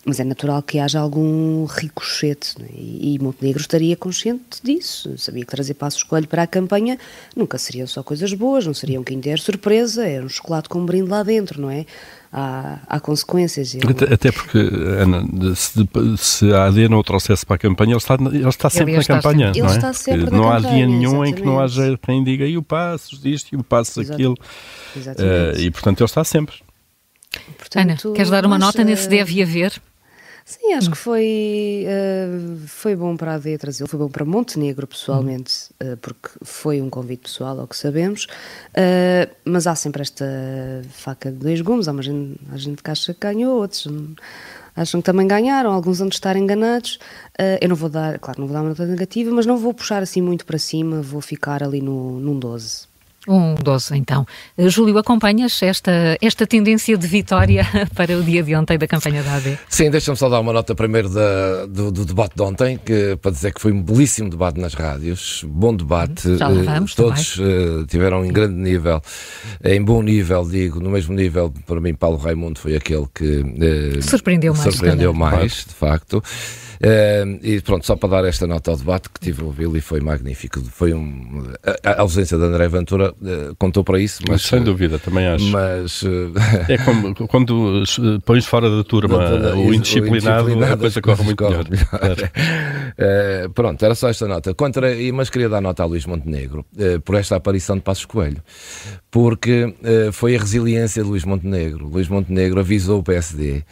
mas 0.07 0.21
é 0.21 0.25
natural 0.25 0.63
que 0.63 0.79
haja 0.79 1.01
algum 1.01 1.65
ricochete 1.65 2.57
é? 2.61 2.67
e, 2.77 3.19
Montenegro 3.21 3.61
estaria 3.61 3.97
consciente 3.97 4.61
disso. 4.63 5.17
Sabia 5.17 5.45
que 5.45 5.51
trazer 5.51 5.75
Passos 5.75 6.03
Coelho 6.03 6.29
para 6.29 6.43
a 6.43 6.47
campanha 6.47 6.99
nunca 7.35 7.57
seriam 7.59 7.87
só 7.87 8.03
coisas 8.03 8.33
boas, 8.35 8.67
não 8.67 8.75
seriam 8.75 9.01
um 9.01 9.05
Kinder 9.05 9.41
surpresa, 9.41 10.07
era 10.07 10.25
um 10.25 10.29
chocolate 10.29 10.69
com 10.69 10.81
um 10.81 10.87
brinde 10.87 11.09
lá 11.09 11.23
dentro, 11.23 11.61
não 11.61 11.71
é? 11.71 11.87
há, 12.35 12.79
há 12.89 13.01
consequências. 13.01 13.77
Até, 13.89 14.13
até, 14.13 14.33
porque, 14.33 14.59
Ana, 14.59 15.25
se, 15.55 15.89
se, 16.19 16.53
a 16.53 16.67
AD 16.67 16.89
não 16.89 16.99
o 16.99 17.05
trouxesse 17.05 17.47
para 17.47 17.55
a 17.55 17.59
campanha, 17.59 17.93
ele 17.93 17.99
está, 17.99 18.15
ele 18.15 18.49
está 18.49 18.69
sempre 18.69 18.95
ele 18.95 18.99
na 18.99 19.05
campanha. 19.05 19.55
Sempre. 19.55 19.63
Não, 19.63 19.69
é? 19.69 19.77
está 19.77 19.93
sempre 19.93 20.31
não 20.31 20.51
há 20.51 20.59
dia 20.59 20.87
nenhum 20.87 21.25
exatamente. 21.25 21.31
em 21.31 21.35
que 21.35 21.43
não 21.43 21.61
haja 21.61 21.99
quem 22.03 22.25
diga 22.25 22.45
e 22.45 22.59
o 22.59 22.63
passo 22.63 23.17
isto 23.27 23.55
e 23.55 23.57
o 23.57 23.63
passo 23.63 24.01
aquilo. 24.01 24.35
Uh, 24.97 25.59
e 25.59 25.71
portanto 25.71 26.01
ele 26.01 26.07
está 26.07 26.25
sempre. 26.25 26.57
Portanto, 27.57 28.07
Ana, 28.07 28.15
queres 28.15 28.31
dar 28.31 28.45
uma 28.45 28.59
nota 28.59 28.83
nesse 28.83 29.09
deve 29.09 29.41
haver? 29.43 29.81
Sim, 30.45 30.75
acho 30.75 30.91
que 30.91 30.97
foi, 30.99 31.87
uh, 31.87 32.67
foi 32.67 32.95
bom 32.95 33.17
para 33.17 33.33
a 33.33 33.35
AD 33.37 33.57
trazer, 33.57 33.87
foi 33.87 33.99
bom 33.99 34.11
para 34.11 34.27
Montenegro 34.27 34.87
pessoalmente, 34.87 35.71
uh, 35.83 35.97
porque 35.97 36.29
foi 36.43 36.83
um 36.83 36.91
convite 36.91 37.23
pessoal, 37.23 37.59
ao 37.59 37.67
que 37.67 37.75
sabemos, 37.75 38.25
uh, 38.25 39.35
mas 39.43 39.67
há 39.67 39.75
sempre 39.75 40.03
esta 40.03 40.27
faca 40.91 41.33
de 41.33 41.39
dois 41.39 41.63
gumes, 41.63 41.89
há 41.89 41.93
uma 41.93 42.03
gente, 42.03 42.39
há 42.53 42.59
gente 42.59 42.83
que 42.83 42.91
acha 42.91 43.15
que 43.15 43.21
ganhou, 43.21 43.57
outros 43.57 43.89
acham 44.77 45.01
que 45.01 45.07
também 45.07 45.27
ganharam, 45.27 45.73
alguns 45.73 46.01
vão 46.01 46.09
estar 46.09 46.37
enganados. 46.37 46.99
Eu 47.61 47.69
não 47.69 47.77
vou 47.77 47.89
dar, 47.89 48.19
claro, 48.19 48.41
não 48.41 48.49
vou 48.49 48.55
dar 48.55 48.63
uma 48.63 48.71
nota 48.71 48.85
negativa, 48.85 49.31
mas 49.31 49.47
não 49.47 49.57
vou 49.57 49.73
puxar 49.73 50.03
assim 50.03 50.21
muito 50.21 50.45
para 50.45 50.59
cima, 50.59 51.01
vou 51.01 51.21
ficar 51.21 51.63
ali 51.63 51.81
no, 51.81 52.19
num 52.19 52.37
12. 52.37 52.89
Um 53.27 53.55
12, 53.55 53.97
então. 53.97 54.27
Eh, 54.57 54.69
Júlio, 54.69 54.99
acompanhas 54.99 55.63
esta, 55.63 56.19
esta 56.21 56.47
tendência 56.47 56.97
de 56.97 57.07
vitória 57.07 57.67
para 57.95 58.17
o 58.17 58.23
dia 58.23 58.43
de 58.43 58.55
ontem 58.55 58.77
da 58.77 58.87
campanha 58.87 59.23
da 59.23 59.37
AD? 59.37 59.59
Sim, 59.69 59.91
deixa-me 59.91 60.17
só 60.17 60.29
dar 60.29 60.41
uma 60.41 60.53
nota 60.53 60.75
primeiro 60.75 61.09
da, 61.09 61.67
do, 61.67 61.91
do, 61.91 62.05
debate 62.05 62.37
de 62.37 62.43
ontem, 62.43 62.79
que, 62.79 63.17
para 63.17 63.31
dizer 63.31 63.55
que 63.55 63.61
foi 63.61 63.73
um 63.73 63.83
belíssimo 63.83 64.29
debate 64.29 64.61
nas 64.61 64.75
rádios, 64.75 65.45
bom 65.47 65.75
debate. 65.75 66.37
Já 66.37 66.49
vamos, 66.49 66.95
Todos 66.95 67.39
uh, 67.39 67.87
tiveram 67.87 68.25
em 68.25 68.33
grande 68.33 68.57
nível, 68.57 69.01
em 69.63 69.83
bom 69.83 70.03
nível, 70.03 70.47
digo, 70.47 70.81
no 70.81 70.91
mesmo 70.91 71.15
nível, 71.15 71.53
para 71.67 71.81
mim, 71.81 71.95
Paulo 71.95 72.19
Raimundo 72.19 72.59
foi 72.59 72.77
aquele 72.77 73.07
que 73.15 73.43
surpreendeu 74.03 74.55
mais. 74.55 74.75
Surpreendeu 74.75 75.15
mais, 75.15 75.65
de 75.67 75.75
facto. 75.75 76.23
Uh, 76.81 77.39
e 77.43 77.61
pronto, 77.61 77.87
só 77.87 77.97
para 77.97 78.09
dar 78.09 78.25
esta 78.25 78.47
nota 78.47 78.71
ao 78.71 78.77
debate 78.77 79.09
que 79.09 79.21
tive 79.21 79.43
a 79.43 79.45
ouvi-lo 79.45 79.77
e 79.77 79.81
foi 79.81 80.01
magnífico. 80.01 80.61
Foi 80.63 80.93
um, 80.93 81.53
a, 81.85 82.01
ausência 82.01 82.37
de 82.37 82.45
André 82.45 82.69
Ventura 82.69 83.13
uh, 83.13 83.55
contou 83.59 83.85
para 83.85 84.01
isso, 84.01 84.23
mas. 84.29 84.43
Sem 84.43 84.63
dúvida, 84.63 84.99
também 84.99 85.27
acho. 85.27 85.45
Mas. 85.47 86.03
Uh, 86.03 86.33
é 86.69 86.79
como 86.79 87.15
quando 87.29 87.85
pões 88.25 88.47
fora 88.47 88.69
da 88.69 88.83
turma 88.83 89.19
da, 89.19 89.57
o, 89.57 89.73
indisciplinado, 89.73 90.47
o, 90.47 90.51
indisciplinado, 90.51 90.75
a 90.75 90.77
coisa 90.77 91.01
corre 91.01 91.23
muito 91.23 91.39
corre 91.39 91.57
melhor. 91.57 91.67
melhor. 91.71 93.51
pronto, 93.55 93.85
era 93.85 93.95
só 93.95 94.09
esta 94.09 94.27
nota. 94.27 94.55
Contra, 94.55 94.89
mas 95.13 95.31
queria 95.31 95.49
dar 95.49 95.61
nota 95.61 95.83
a 95.83 95.87
Luís 95.87 96.07
Montenegro 96.07 96.65
por 97.05 97.15
esta 97.15 97.37
aparição 97.37 97.77
de 97.77 97.83
Passos 97.83 98.05
Coelho, 98.05 98.43
porque 99.11 99.75
foi 100.13 100.37
a 100.37 100.41
resiliência 100.41 101.03
de 101.03 101.09
Luís 101.09 101.25
Montenegro. 101.25 101.89
Luís 101.89 102.09
Montenegro 102.09 102.61
avisou 102.61 103.01
o 103.01 103.03
PSD 103.03 103.65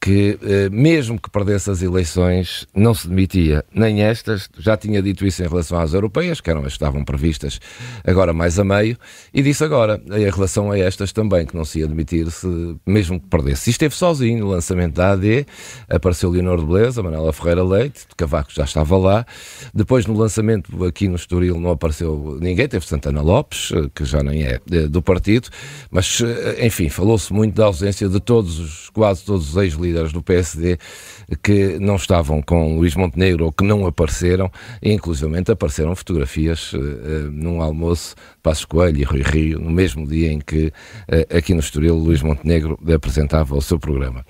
que, 0.00 0.38
eh, 0.42 0.70
mesmo 0.70 1.20
que 1.20 1.28
perdesse 1.28 1.70
as 1.70 1.82
eleições, 1.82 2.66
não 2.74 2.94
se 2.94 3.06
demitia. 3.06 3.62
Nem 3.72 4.02
estas, 4.02 4.48
já 4.58 4.74
tinha 4.74 5.02
dito 5.02 5.26
isso 5.26 5.42
em 5.42 5.46
relação 5.46 5.78
às 5.78 5.92
europeias, 5.92 6.40
que 6.40 6.48
eram 6.48 6.60
as 6.60 6.68
que 6.68 6.72
estavam 6.72 7.04
previstas 7.04 7.60
agora 8.02 8.32
mais 8.32 8.58
a 8.58 8.64
meio, 8.64 8.96
e 9.34 9.42
disse 9.42 9.62
agora, 9.62 10.00
em 10.10 10.30
relação 10.30 10.70
a 10.70 10.78
estas 10.78 11.12
também, 11.12 11.44
que 11.44 11.54
não 11.54 11.66
se 11.66 11.80
ia 11.80 11.86
demitir 11.86 12.30
se, 12.30 12.46
mesmo 12.86 13.20
que 13.20 13.26
perdesse. 13.26 13.68
E 13.68 13.72
esteve 13.72 13.94
sozinho 13.94 14.38
no 14.38 14.50
lançamento 14.50 14.94
da 14.94 15.12
AD, 15.12 15.46
apareceu 15.86 16.30
Leonor 16.30 16.60
de 16.60 16.66
Beleza, 16.66 17.02
Manela 17.02 17.32
Ferreira 17.32 17.62
Leite, 17.62 18.06
de 18.08 18.14
Cavaco 18.16 18.50
já 18.54 18.64
estava 18.64 18.96
lá. 18.96 19.26
Depois, 19.74 20.06
no 20.06 20.16
lançamento 20.16 20.82
aqui 20.82 21.08
no 21.08 21.16
Estoril, 21.16 21.60
não 21.60 21.72
apareceu 21.72 22.38
ninguém, 22.40 22.66
teve 22.66 22.86
Santana 22.86 23.20
Lopes, 23.20 23.70
eh, 23.72 23.90
que 23.94 24.06
já 24.06 24.22
nem 24.22 24.44
é 24.44 24.60
eh, 24.72 24.88
do 24.88 25.02
partido, 25.02 25.50
mas, 25.90 26.22
enfim, 26.58 26.88
falou-se 26.88 27.30
muito 27.30 27.54
da 27.54 27.66
ausência 27.66 28.08
de 28.08 28.18
todos, 28.18 28.58
os, 28.58 28.90
quase 28.90 29.24
todos 29.24 29.50
os 29.50 29.56
ex-líderes 29.62 29.89
líderes 29.90 30.12
do 30.12 30.22
PSD 30.22 30.78
que 31.42 31.78
não 31.78 31.96
estavam 31.96 32.40
com 32.40 32.76
Luís 32.76 32.94
Montenegro 32.94 33.46
ou 33.46 33.52
que 33.52 33.64
não 33.64 33.86
apareceram, 33.86 34.50
e 34.82 34.92
inclusivamente 34.92 35.50
apareceram 35.50 35.94
fotografias 35.94 36.72
uh, 36.72 36.78
num 37.30 37.60
almoço 37.60 38.14
de 38.14 38.42
Passos 38.42 38.64
Coelho 38.64 38.98
e 38.98 39.04
Rui 39.04 39.22
Rio, 39.22 39.58
no 39.58 39.70
mesmo 39.70 40.06
dia 40.06 40.32
em 40.32 40.38
que 40.38 40.66
uh, 40.66 41.36
aqui 41.36 41.54
no 41.54 41.60
Estoril 41.60 41.96
Luís 41.96 42.22
Montenegro 42.22 42.78
apresentava 42.92 43.56
o 43.56 43.62
seu 43.62 43.78
programa. 43.78 44.24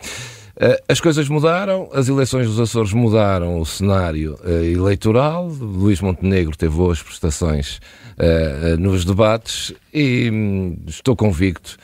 As 0.86 1.00
coisas 1.00 1.26
mudaram, 1.26 1.88
as 1.90 2.06
eleições 2.10 2.46
dos 2.46 2.60
Açores 2.60 2.92
mudaram 2.92 3.58
o 3.58 3.64
cenário 3.64 4.38
eleitoral. 4.44 5.48
Luís 5.48 6.02
Montenegro 6.02 6.54
teve 6.54 6.76
boas 6.76 7.02
prestações 7.02 7.80
nos 8.78 9.06
debates 9.06 9.72
e 9.94 10.28
hum, 10.30 10.76
estou 10.86 11.16
convicto 11.16 11.78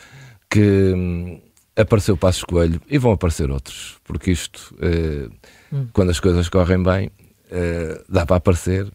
que 0.51 0.93
hum, 0.95 1.41
apareceu 1.77 2.17
Passos 2.17 2.43
Coelho 2.43 2.81
e 2.89 2.97
vão 2.97 3.13
aparecer 3.13 3.51
outros, 3.51 3.99
porque 4.03 4.31
isto, 4.31 4.75
eh, 4.81 5.29
hum. 5.73 5.87
quando 5.93 6.11
as 6.11 6.19
coisas 6.19 6.49
correm 6.49 6.83
bem, 6.83 7.11
eh, 7.51 8.03
dá 8.09 8.25
para 8.25 8.37
aparecer, 8.37 8.91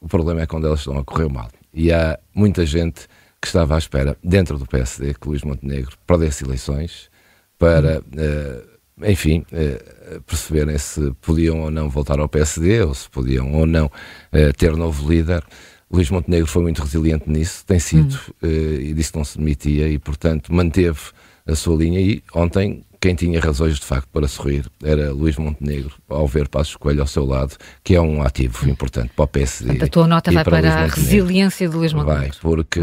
o 0.00 0.08
problema 0.08 0.40
é 0.40 0.46
quando 0.46 0.66
elas 0.66 0.80
estão 0.80 0.98
a 0.98 1.04
correr 1.04 1.28
mal. 1.28 1.48
E 1.74 1.92
há 1.92 2.18
muita 2.34 2.64
gente 2.64 3.06
que 3.40 3.46
estava 3.46 3.74
à 3.74 3.78
espera, 3.78 4.16
dentro 4.24 4.56
do 4.56 4.66
PSD, 4.66 5.14
que 5.14 5.28
Luís 5.28 5.42
Montenegro 5.42 5.96
perdesse 6.06 6.44
eleições 6.44 7.10
para, 7.58 7.98
hum. 7.98 8.02
eh, 8.16 8.62
enfim, 9.04 9.44
perceberem 10.26 10.78
se 10.78 11.12
podiam 11.20 11.60
ou 11.60 11.70
não 11.70 11.88
voltar 11.88 12.20
ao 12.20 12.28
PSD 12.28 12.82
ou 12.82 12.94
se 12.94 13.10
podiam 13.10 13.52
ou 13.52 13.66
não 13.66 13.90
ter 14.56 14.76
novo 14.76 15.10
líder. 15.10 15.42
Luís 15.90 16.08
Montenegro 16.08 16.46
foi 16.46 16.62
muito 16.62 16.82
resiliente 16.82 17.28
nisso, 17.28 17.64
tem 17.66 17.80
sido, 17.80 18.14
hum. 18.42 18.48
e 18.48 18.92
disse 18.94 19.10
que 19.10 19.18
não 19.18 19.24
se 19.24 19.38
demitia 19.38 19.88
e, 19.88 19.98
portanto, 19.98 20.54
manteve 20.54 21.00
a 21.46 21.54
sua 21.54 21.76
linha 21.76 22.00
e 22.00 22.22
ontem 22.34 22.84
quem 23.02 23.16
tinha 23.16 23.40
razões 23.40 23.80
de 23.80 23.84
facto 23.84 24.06
para 24.12 24.28
sorrir 24.28 24.64
era 24.80 25.10
Luís 25.10 25.36
Montenegro, 25.36 25.92
ao 26.08 26.24
ver 26.28 26.46
Passos 26.46 26.76
Coelho 26.76 27.00
ao 27.00 27.06
seu 27.08 27.24
lado, 27.24 27.56
que 27.82 27.96
é 27.96 28.00
um 28.00 28.22
ativo 28.22 28.70
importante 28.70 29.10
para 29.16 29.24
o 29.24 29.26
PSD. 29.26 29.70
Portanto, 29.70 29.88
a 29.88 29.90
tua 29.90 30.06
nota 30.06 30.30
vai 30.30 30.44
para, 30.44 30.60
para 30.60 30.74
a 30.84 30.86
resiliência 30.86 31.68
de 31.68 31.76
Luís 31.76 31.92
Montenegro. 31.92 32.22
Vai, 32.22 32.30
porque, 32.40 32.80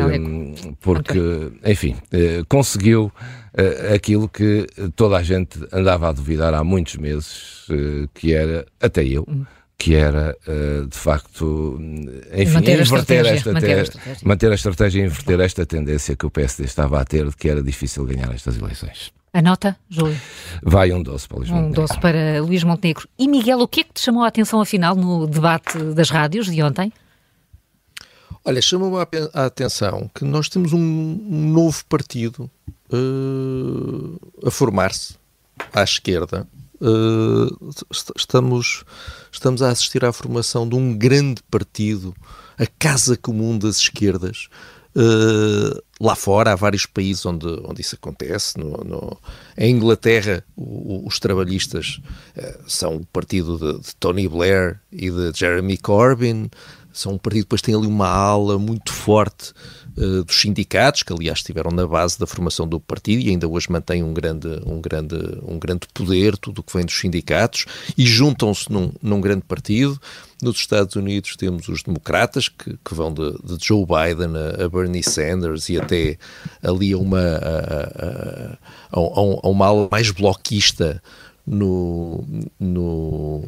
porque 0.82 1.51
enfim, 1.63 1.96
eh, 2.12 2.44
conseguiu 2.50 3.10
eh, 3.54 3.94
aquilo 3.96 4.28
que 4.28 4.68
toda 4.94 5.16
a 5.16 5.24
gente 5.24 5.58
andava 5.72 6.10
a 6.10 6.12
duvidar 6.12 6.54
há 6.54 6.66
muitos 6.66 6.98
meses, 6.98 7.66
eh, 7.70 8.10
que 8.13 8.34
era, 8.34 8.66
até 8.82 9.06
eu, 9.06 9.25
hum 9.25 9.46
que 9.80 9.96
era 9.96 10.36
uh, 10.46 10.86
de 10.86 10.98
facto, 10.98 11.80
enfim, 12.34 12.54
manter 12.54 12.82
inverter 12.82 13.26
esta 13.26 13.54
manter 13.54 13.80
a, 13.80 13.82
estratégia. 13.82 14.28
manter 14.28 14.52
a 14.52 14.56
estratégia 14.56 15.02
e 15.02 15.06
inverter 15.06 15.40
esta 15.40 15.66
tendência 15.66 16.18
que 16.18 16.26
o 16.26 16.30
PSD 16.30 16.66
estava 16.66 17.00
a 17.00 17.06
ter 17.06 17.26
de 17.26 17.36
que 17.36 17.48
era 17.48 17.64
difícil 17.64 18.06
ganhar 18.06 18.30
estas 18.36 18.58
eleições. 18.58 19.14
A 19.32 19.42
nota, 19.42 19.78
Júlio? 19.90 20.20
Vai 20.62 20.92
um 20.92 21.02
doce 21.02 21.30
para 21.30 21.38
Luís 21.38 21.50
Um 21.50 21.72
doce 21.72 21.98
para 22.02 22.42
Luís 22.42 22.62
Montenegro. 22.64 23.08
E 23.18 23.26
Miguel, 23.26 23.62
o 23.62 23.68
que 23.70 23.82
é 23.82 23.84
que 23.86 23.94
te 23.94 24.02
chamou 24.02 24.24
a 24.24 24.28
atenção 24.28 24.60
afinal 24.60 24.96
no 24.96 25.26
debate 25.26 25.78
das 25.94 26.10
rádios 26.10 26.48
de 26.48 26.62
ontem? 26.62 26.92
Olha, 28.44 28.62
chamou-me 28.62 28.98
a 29.34 29.46
atenção 29.46 30.12
que 30.14 30.26
nós 30.26 30.50
temos 30.50 30.74
um, 30.74 30.80
novo 30.82 31.86
partido 31.86 32.52
uh, 32.92 34.20
a 34.46 34.52
formar-se 34.52 35.16
à 35.74 35.84
esquerda 35.84 36.46
estamos, 38.16 38.84
estamos 39.32 39.62
a 39.62 39.70
assistir 39.70 40.06
à 40.06 40.14
formação 40.14 40.68
de 40.68 40.76
um 40.76 40.98
grande 40.98 41.42
partido, 41.50 42.16
a 42.58 42.66
Casa 42.66 43.18
Comum 43.18 43.58
das 43.58 43.78
Esquerdas. 43.78 44.48
Uh, 44.96 45.82
lá 46.02 46.16
fora 46.16 46.52
há 46.52 46.56
vários 46.56 46.86
países 46.86 47.24
onde, 47.26 47.48
onde 47.64 47.82
isso 47.82 47.96
acontece. 47.96 48.58
No, 48.58 48.72
no 48.84 49.18
em 49.58 49.76
Inglaterra, 49.76 50.44
o, 50.58 51.08
os 51.08 51.20
trabalhistas 51.20 52.02
uh, 52.36 52.64
são 52.68 52.98
o 52.98 53.06
partido 53.06 53.58
de, 53.58 53.80
de, 53.82 53.96
Tony 53.96 54.28
Blair 54.28 54.80
e 54.92 55.12
de 55.12 55.32
Jeremy 55.34 55.78
Corbyn. 55.78 56.50
São 56.92 57.14
um 57.14 57.18
partido 57.20 57.44
que 57.44 57.46
depois 57.46 57.62
tem 57.62 57.76
ali 57.76 57.86
uma 57.86 58.08
ala 58.08 58.58
muito 58.58 58.92
forte 58.92 59.54
uh, 60.00 60.24
dos 60.24 60.39
sindicatos, 60.39 61.03
que 61.03 61.13
aliás 61.13 61.39
estiveram 61.39 61.72
na 61.72 61.86
base 61.86 62.18
da 62.18 62.25
formação 62.25 62.68
do 62.68 62.79
partido 62.79 63.22
e 63.22 63.29
ainda 63.29 63.48
hoje 63.48 63.72
mantêm 63.72 64.01
um 64.01 64.13
grande, 64.13 64.48
um 64.65 64.82
grande, 64.82 65.15
um 65.44 65.60
grande 65.60 65.88
poder, 65.94 66.38
tudo 66.38 66.60
o 66.60 66.63
que 66.63 66.74
vem 66.75 66.86
dos 66.86 66.98
sindicatos, 66.98 67.65
e 67.98 68.06
juntam-se 68.06 68.72
num, 68.72 68.91
num 69.01 69.22
grande 69.22 69.44
partido. 69.48 70.00
Nos 70.41 70.58
Estados 70.58 70.96
Unidos 70.96 71.36
temos 71.36 71.68
os 71.68 71.84
democratas, 71.84 72.48
que, 72.48 72.77
que 72.84 72.94
vão 72.94 73.13
de, 73.13 73.32
de, 73.44 73.58
Joe 73.62 73.86
Biden 73.86 74.32
a, 74.38 74.63
a, 74.63 74.70
Bernie 74.70 75.03
Sanders 75.03 75.68
e 75.68 75.77
até 75.77 76.18
ali 76.63 76.94
a 76.94 76.98
uma, 76.98 77.20
a, 77.20 78.58
a, 78.91 79.00
a 79.00 79.50
uma 79.50 79.68
ala 79.68 79.89
mais 79.91 80.12
bloquista 80.12 81.03
no, 81.46 82.24
no, 82.60 83.44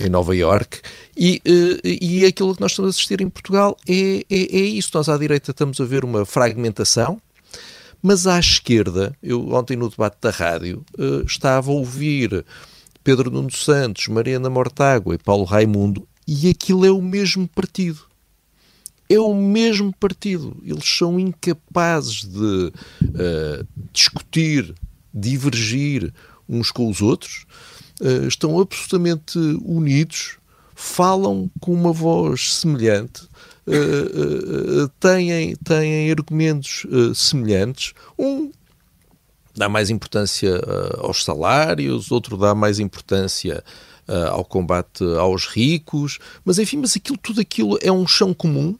em 0.00 0.08
Nova 0.08 0.34
York 0.34 0.80
e, 1.16 1.40
eh, 1.44 1.98
e 2.00 2.24
aquilo 2.24 2.54
que 2.54 2.60
nós 2.60 2.72
estamos 2.72 2.88
a 2.88 2.90
assistir 2.90 3.20
em 3.20 3.28
Portugal 3.28 3.76
é, 3.88 4.24
é, 4.28 4.56
é 4.58 4.60
isso. 4.60 4.90
Nós 4.94 5.08
à 5.08 5.16
direita 5.16 5.52
estamos 5.52 5.80
a 5.80 5.84
ver 5.84 6.04
uma 6.04 6.24
fragmentação, 6.24 7.20
mas 8.02 8.26
à 8.26 8.38
esquerda, 8.38 9.16
eu 9.22 9.52
ontem 9.52 9.76
no 9.76 9.88
debate 9.88 10.16
da 10.20 10.30
rádio 10.30 10.84
uh, 10.98 11.24
estava 11.24 11.70
a 11.70 11.74
ouvir 11.74 12.44
Pedro 13.04 13.30
Nuno 13.30 13.52
Santos, 13.52 14.08
Mariana 14.08 14.50
Mortágua 14.50 15.14
e 15.14 15.18
Paulo 15.18 15.44
Raimundo 15.44 16.06
e 16.26 16.48
aquilo 16.48 16.84
é 16.84 16.90
o 16.90 17.02
mesmo 17.02 17.48
partido. 17.48 18.00
É 19.08 19.20
o 19.20 19.34
mesmo 19.34 19.94
partido. 20.00 20.56
Eles 20.64 20.84
são 20.84 21.20
incapazes 21.20 22.24
de 22.24 22.72
uh, 23.04 23.66
discutir, 23.92 24.74
divergir 25.12 26.12
uns 26.48 26.70
com 26.70 26.88
os 26.88 27.02
outros 27.02 27.46
uh, 28.02 28.26
estão 28.26 28.60
absolutamente 28.60 29.38
unidos, 29.64 30.38
falam 30.74 31.50
com 31.60 31.72
uma 31.72 31.92
voz 31.92 32.54
semelhante, 32.54 33.22
uh, 33.66 34.84
uh, 34.84 34.88
têm, 35.00 35.54
têm 35.56 36.10
argumentos 36.10 36.84
semelhantes. 37.14 37.94
Um 38.18 38.50
dá 39.54 39.68
mais 39.68 39.90
importância 39.90 40.60
aos 40.98 41.24
salários, 41.24 42.10
outro 42.10 42.38
dá 42.38 42.54
mais 42.54 42.78
importância 42.78 43.62
ao 44.30 44.44
combate 44.44 45.04
aos 45.18 45.46
ricos, 45.46 46.18
mas 46.44 46.58
enfim, 46.58 46.78
mas 46.78 46.96
aquilo, 46.96 47.18
tudo 47.18 47.40
aquilo 47.40 47.78
é 47.82 47.92
um 47.92 48.06
chão 48.06 48.32
comum 48.34 48.76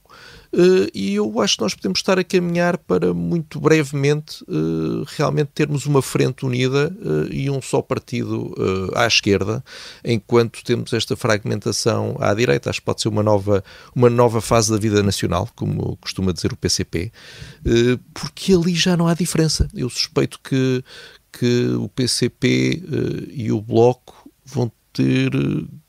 e 0.93 1.15
eu 1.15 1.41
acho 1.41 1.57
que 1.57 1.63
nós 1.63 1.75
podemos 1.75 1.99
estar 1.99 2.19
a 2.19 2.25
caminhar 2.25 2.77
para 2.77 3.15
muito 3.15 3.59
brevemente 3.59 4.45
uh, 4.45 5.05
realmente 5.17 5.51
termos 5.55 5.87
uma 5.87 6.03
frente 6.03 6.45
unida 6.45 6.95
uh, 7.01 7.33
e 7.33 7.49
um 7.49 7.63
só 7.63 7.81
partido 7.81 8.55
à 8.95 9.07
esquerda, 9.07 9.65
enquanto 10.05 10.63
temos 10.65 10.93
esta 10.93 11.17
fragmentação 11.17 12.17
à 12.21 12.35
direita. 12.35 12.71
Acho 12.71 12.81
que 12.81 12.87
pode 12.87 13.01
ser 13.01 13.09
uma 13.09 13.23
nova, 13.23 13.65
uma 13.95 14.11
nova 14.11 14.41
fase 14.41 14.71
da 14.71 14.79
vida 14.79 15.03
nacional, 15.03 15.49
como 15.55 15.97
costuma 15.97 16.33
dizer 16.33 16.53
o 16.53 16.57
PCP, 16.57 17.11
porque 18.13 18.53
ali 18.53 18.75
já 18.75 18.97
não 18.97 19.07
há 19.07 19.15
diferença. 19.15 19.69
Eu 19.75 19.89
suspeito 19.89 20.39
que, 20.43 20.85
que 21.33 21.69
o 21.75 21.89
PCP 21.89 22.83
e 23.31 23.51
o 23.51 23.61
Bloco 23.61 24.31
vão 24.45 24.71
ter 24.93 25.31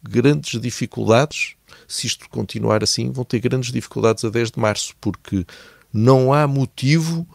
grandes 0.02 0.60
dificuldades 0.60 1.56
se 1.94 2.08
isto 2.08 2.28
continuar 2.30 2.84
assim, 2.84 3.12
vão 3.12 3.24
ter 3.24 3.40
grandes 3.40 3.72
dificuldades 3.72 4.26
a 4.26 4.30
10 4.30 4.52
de 4.52 4.60
março, 4.60 4.94
porque 5.00 5.46
não 5.94 6.34
há 6.34 6.48
motivo 6.48 7.28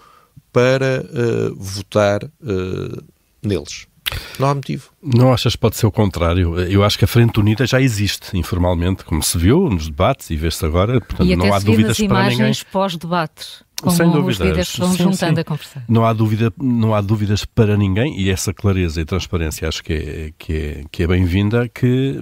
para 0.52 1.04
uh, 1.04 1.54
votar 1.56 2.24
uh, 2.24 3.04
neles. 3.42 3.86
Não 4.38 4.48
há 4.48 4.54
motivo. 4.54 4.90
Não 5.02 5.32
achas 5.32 5.54
que 5.54 5.58
pode 5.58 5.76
ser 5.76 5.86
o 5.86 5.92
contrário? 5.92 6.58
Eu 6.60 6.82
acho 6.82 6.98
que 6.98 7.04
a 7.04 7.08
Frente 7.08 7.38
Unida 7.38 7.66
já 7.66 7.80
existe 7.80 8.36
informalmente, 8.36 9.04
como 9.04 9.22
se 9.22 9.36
viu 9.36 9.68
nos 9.68 9.86
debates 9.86 10.30
e 10.30 10.36
vê-se 10.36 10.64
agora. 10.64 11.00
Portanto, 11.00 11.28
e 11.28 11.36
não 11.36 11.52
há 11.52 11.58
dúvidas 11.58 11.98
para 11.98 12.30
ninguém. 12.30 12.52
pós-debate. 12.72 13.67
Como 13.80 13.94
Sem 13.94 14.10
dúvida. 14.10 14.30
os 14.30 14.38
líderes 14.38 14.76
vão 14.76 14.90
sim, 14.90 14.98
juntando 15.04 15.34
sim. 15.34 15.40
a 15.40 15.44
conversar. 15.44 15.84
Não 15.88 16.04
há, 16.04 16.12
dúvida, 16.12 16.52
não 16.60 16.94
há 16.94 17.00
dúvidas 17.00 17.44
para 17.44 17.76
ninguém 17.76 18.18
e 18.20 18.28
essa 18.28 18.52
clareza 18.52 19.00
e 19.00 19.04
transparência 19.04 19.68
acho 19.68 19.84
que 19.84 19.92
é, 19.92 20.32
que 20.36 20.52
é, 20.52 20.84
que 20.90 21.02
é 21.04 21.06
bem-vinda 21.06 21.68
que 21.68 22.20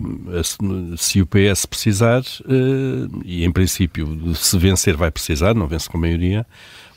se 0.97 1.23
o 1.23 1.27
PS 1.27 1.65
precisar, 1.65 2.21
eh, 2.21 3.09
e 3.25 3.45
em 3.45 3.51
princípio 3.51 4.35
se 4.35 4.59
vencer 4.59 4.97
vai 4.97 5.11
precisar, 5.11 5.55
não 5.55 5.67
vence 5.67 5.89
com 5.89 5.97
maioria, 5.97 6.47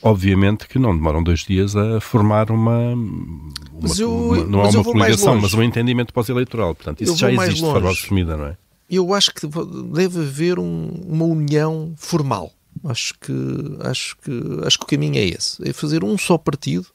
obviamente 0.02 0.68
que 0.68 0.78
não 0.78 0.94
demoram 0.94 1.22
dois 1.22 1.40
dias 1.40 1.74
a 1.74 2.00
formar 2.00 2.50
uma, 2.50 2.92
uma, 2.92 3.94
eu, 3.98 4.12
uma 4.12 4.44
não 4.44 4.60
há 4.60 4.68
uma 4.68 4.84
coligação, 4.84 5.40
mas 5.40 5.54
um 5.54 5.62
entendimento 5.62 6.12
pós-eleitoral. 6.12 6.74
Portanto, 6.74 7.02
isso 7.02 7.16
já 7.16 7.32
existe 7.32 7.62
de 7.64 7.70
forma 7.70 7.90
assumida, 7.90 8.36
não 8.36 8.46
é? 8.46 8.56
Eu 8.90 9.14
acho 9.14 9.32
que 9.32 9.46
deve 9.92 10.20
haver 10.20 10.58
um, 10.58 10.88
uma 11.06 11.24
união 11.24 11.94
formal 11.96 12.52
Acho 12.84 13.14
que, 13.20 13.32
acho, 13.80 14.16
que, 14.18 14.32
acho 14.64 14.78
que 14.78 14.84
o 14.84 14.88
caminho 14.88 15.16
é 15.16 15.24
esse: 15.24 15.68
é 15.68 15.72
fazer 15.72 16.02
um 16.02 16.16
só 16.16 16.38
partido 16.38 16.86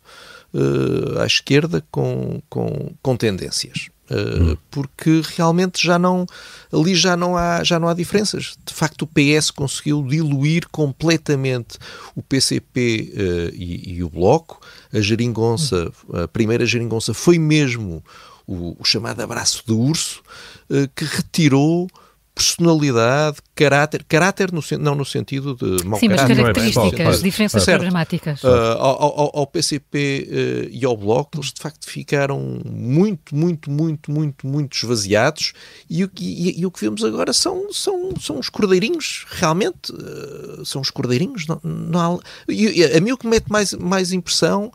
uh, 0.53 1.19
à 1.19 1.25
esquerda 1.25 1.83
com, 1.91 2.41
com, 2.49 2.93
com 3.01 3.17
tendências. 3.17 3.89
Uh, 4.09 4.51
hum. 4.51 4.57
Porque 4.69 5.21
realmente 5.35 5.83
já 5.83 5.97
não 5.97 6.27
ali 6.71 6.93
já 6.93 7.17
não 7.17 7.35
há 7.35 7.63
já 7.63 7.79
não 7.79 7.87
há 7.87 7.93
diferenças. 7.93 8.55
De 8.63 8.73
facto, 8.73 9.01
o 9.01 9.07
PS 9.07 9.49
conseguiu 9.49 10.03
diluir 10.03 10.67
completamente 10.71 11.79
o 12.15 12.21
PCP 12.21 13.13
uh, 13.13 13.19
eh, 13.19 13.51
e, 13.55 13.93
e, 13.95 14.03
o 14.03 14.09
Bloco. 14.09 14.61
A 14.93 15.01
geringonça, 15.01 15.91
a 16.13 16.27
primeira 16.27 16.65
geringonça 16.67 17.15
foi 17.15 17.39
mesmo 17.39 18.03
o, 18.45 18.75
o 18.79 18.85
chamado 18.85 19.21
abraço 19.21 19.63
de 19.65 19.73
urso 19.73 20.21
uh, 20.69 20.87
que 20.95 21.05
retirou 21.05 21.87
personalidade, 22.35 23.37
caráter, 23.55 24.03
caráter 24.03 24.51
no, 24.51 24.61
não 24.77 24.93
no 24.93 25.05
sentido 25.05 25.55
de 25.55 25.85
mau 25.85 25.97
Sim, 25.97 26.09
caráter. 26.09 26.35
mas 26.35 26.37
características, 26.37 27.19
é 27.19 27.23
diferenças 27.23 27.63
certo. 27.63 27.79
programáticas. 27.79 28.43
Uh, 28.43 28.47
ao, 28.47 29.01
ao, 29.01 29.39
ao, 29.39 29.47
PCP 29.47 30.27
uh, 30.29 30.69
e 30.69 30.83
ao 30.83 30.97
Bloco, 30.97 31.37
eles 31.37 31.53
de 31.53 31.61
facto 31.61 31.89
ficaram 31.89 32.61
muito, 32.65 33.33
muito, 33.33 33.71
muito, 33.71 34.11
muito, 34.11 34.45
muito 34.45 34.75
esvaziados 34.75 35.53
e 35.89 36.03
o, 36.03 36.11
e, 36.19 36.59
e 36.59 36.65
o 36.65 36.71
que 36.71 36.81
vemos 36.81 37.05
agora 37.05 37.31
são, 37.31 37.71
são, 37.71 38.13
são 38.19 38.37
os 38.37 38.49
cordeirinhos, 38.49 39.25
realmente, 39.29 39.93
uh, 39.93 40.65
são 40.65 40.81
os 40.81 40.89
cordeirinhos. 40.89 41.47
Não, 41.47 41.61
não 41.63 42.17
há, 42.17 42.19
e, 42.51 42.83
a 42.83 42.99
mim 42.99 43.13
o 43.13 43.17
que 43.17 43.27
mete 43.27 43.49
mais, 43.49 43.71
mais 43.73 44.11
impressão, 44.11 44.71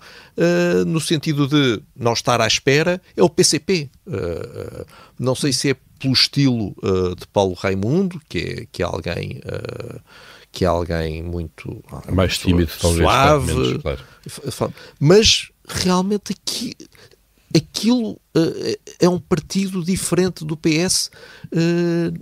no 0.87 1.01
sentido 1.01 1.47
de 1.47 1.83
não 1.95 2.15
estar 2.15 2.41
à 2.41 2.47
espera, 2.47 3.01
é 3.15 3.23
o 3.23 3.29
PCP. 3.29 3.91
não 5.19 5.35
sei 5.35 5.53
se 5.53 5.71
é 5.73 5.77
pelo 6.01 6.15
estilo 6.15 6.75
uh, 6.83 7.15
de 7.15 7.27
Paulo 7.29 7.55
Raimundo, 7.55 8.21
que 8.29 8.39
é, 8.39 8.67
que 8.73 8.83
é 8.83 8.87
alguém 8.87 9.41
uh, 9.45 10.01
que 10.51 10.65
é 10.65 10.69
alguém 10.69 11.23
muito 11.23 11.81
mais 12.11 12.37
tímido, 12.39 12.73
suave, 12.73 13.47
talvez, 13.47 13.69
menos, 13.69 13.83
claro. 13.83 14.75
mas 14.99 15.53
realmente 15.65 16.33
aqui 16.33 16.75
aquilo 17.55 18.13
uh, 18.37 18.79
é 18.99 19.09
um 19.09 19.21
partido 19.21 19.85
diferente 19.85 20.45
do 20.45 20.57
PS, 20.57 21.11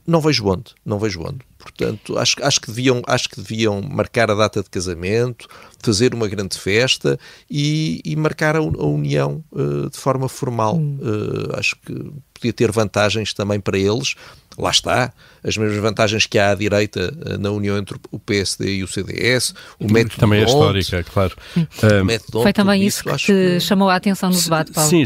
não 0.07 0.21
vejo 0.21 0.47
onde, 0.47 0.75
não 0.85 0.99
vejo 0.99 1.23
onde. 1.23 1.39
Portanto, 1.69 2.19
acho, 2.19 2.37
acho, 2.43 2.61
que 2.61 2.69
deviam, 2.69 3.03
acho 3.07 3.29
que 3.29 3.37
deviam 3.37 3.83
marcar 3.83 4.31
a 4.31 4.35
data 4.35 4.63
de 4.63 4.71
casamento, 4.71 5.47
fazer 5.79 6.15
uma 6.15 6.27
grande 6.27 6.59
festa 6.59 7.19
e, 7.51 8.01
e 8.05 8.17
marcar 8.17 8.57
a, 8.57 8.63
união 8.63 9.45
uh, 9.53 9.91
de 9.91 9.97
forma 9.99 10.29
formal. 10.29 10.77
Hum. 10.77 10.99
Uh, 11.01 11.59
acho 11.59 11.77
que 11.77 11.93
podia 12.33 12.53
ter 12.53 12.73
vantagens 12.73 13.35
também 13.35 13.61
para 13.61 13.79
eles. 13.79 14.15
Lá 14.59 14.71
está, 14.71 15.13
as 15.45 15.57
mesmas 15.57 15.79
vantagens 15.81 16.27
que 16.27 16.39
há 16.39 16.51
à 16.51 16.55
direita 16.55 17.15
uh, 17.15 17.39
na 17.39 17.51
união 17.51 17.79
entre 17.79 17.97
o 18.11 18.19
PSD 18.19 18.79
e 18.79 18.83
o 18.83 18.89
CDS, 18.89 19.55
o 19.79 19.91
método 19.91 20.17
Também 20.17 20.41
é 20.41 20.45
histórica, 20.45 21.05
claro. 21.05 21.37
Um, 21.57 22.43
Foi 22.43 22.53
também 22.53 22.85
isso 22.85 23.05
que 23.05 23.17
que... 23.17 23.61
chamou 23.61 23.89
a 23.89 23.97
atenção 23.97 24.31
no 24.31 24.41
debate, 24.41 24.73
Paulo? 24.73 24.91
Sim, 24.91 25.05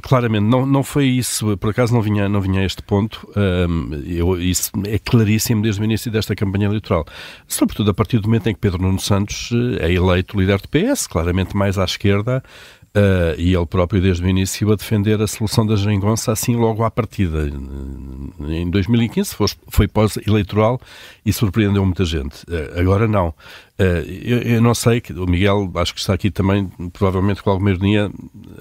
claramente. 0.00 0.44
Não, 0.44 0.64
não 0.64 0.82
foi 0.82 1.06
isso, 1.06 1.56
por 1.58 1.70
acaso 1.70 1.92
não 1.92 2.00
vinha, 2.00 2.28
não 2.28 2.40
vinha 2.40 2.62
a 2.62 2.64
este 2.64 2.82
ponto. 2.82 3.28
Um, 3.36 4.02
eu, 4.06 4.40
isso 4.40 4.70
é 4.86 4.98
claríssimo 4.98 5.62
desde 5.62 5.80
o 5.80 5.84
início 5.84 6.10
desta 6.10 6.34
campanha 6.34 6.66
eleitoral. 6.66 7.04
Sobretudo 7.46 7.90
a 7.90 7.94
partir 7.94 8.18
do 8.18 8.28
momento 8.28 8.48
em 8.48 8.54
que 8.54 8.60
Pedro 8.60 8.80
Nuno 8.80 9.00
Santos 9.00 9.50
é 9.80 9.92
eleito 9.92 10.38
líder 10.38 10.60
do 10.60 10.68
PS, 10.68 11.06
claramente 11.06 11.56
mais 11.56 11.78
à 11.78 11.84
esquerda, 11.84 12.42
Uh, 12.96 13.38
e 13.38 13.54
ele 13.54 13.66
próprio, 13.66 14.00
desde 14.00 14.24
o 14.24 14.28
início, 14.28 14.72
a 14.72 14.74
defender 14.74 15.20
a 15.20 15.26
solução 15.26 15.66
da 15.66 15.76
geringonça 15.76 16.32
assim 16.32 16.56
logo 16.56 16.82
à 16.82 16.90
partida. 16.90 17.46
Em 18.48 18.70
2015 18.70 19.34
foi, 19.34 19.46
foi 19.68 19.86
pós-eleitoral 19.86 20.80
e 21.22 21.30
surpreendeu 21.30 21.84
muita 21.84 22.06
gente. 22.06 22.42
Uh, 22.44 22.80
agora 22.80 23.06
não. 23.06 23.34
Uh, 23.78 24.00
eu, 24.24 24.38
eu, 24.38 24.62
não 24.62 24.74
sei, 24.74 25.02
o 25.14 25.26
Miguel 25.26 25.70
acho 25.74 25.92
que 25.92 26.00
está 26.00 26.14
aqui 26.14 26.30
também, 26.30 26.72
provavelmente 26.90 27.42
com 27.42 27.50
alguma 27.50 27.70
ironia, 27.70 28.10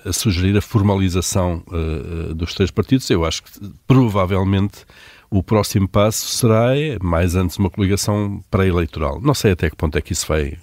a 0.03 0.11
sugerir 0.11 0.57
a 0.57 0.61
formalização 0.61 1.63
dos 2.35 2.53
três 2.53 2.69
partidos. 2.69 3.09
Eu 3.09 3.23
acho 3.23 3.41
que 3.41 3.51
provavelmente 3.87 4.85
o 5.29 5.43
próximo 5.43 5.87
passo 5.87 6.27
será, 6.27 6.69
mais 7.01 7.35
antes, 7.35 7.57
uma 7.57 7.69
coligação 7.69 8.43
pré-eleitoral. 8.49 9.19
Não 9.21 9.33
sei 9.33 9.51
até 9.51 9.69
que 9.69 9.75
ponto 9.75 9.97
é 9.97 10.01
que 10.01 10.13
isso 10.13 10.27
vai, 10.27 10.57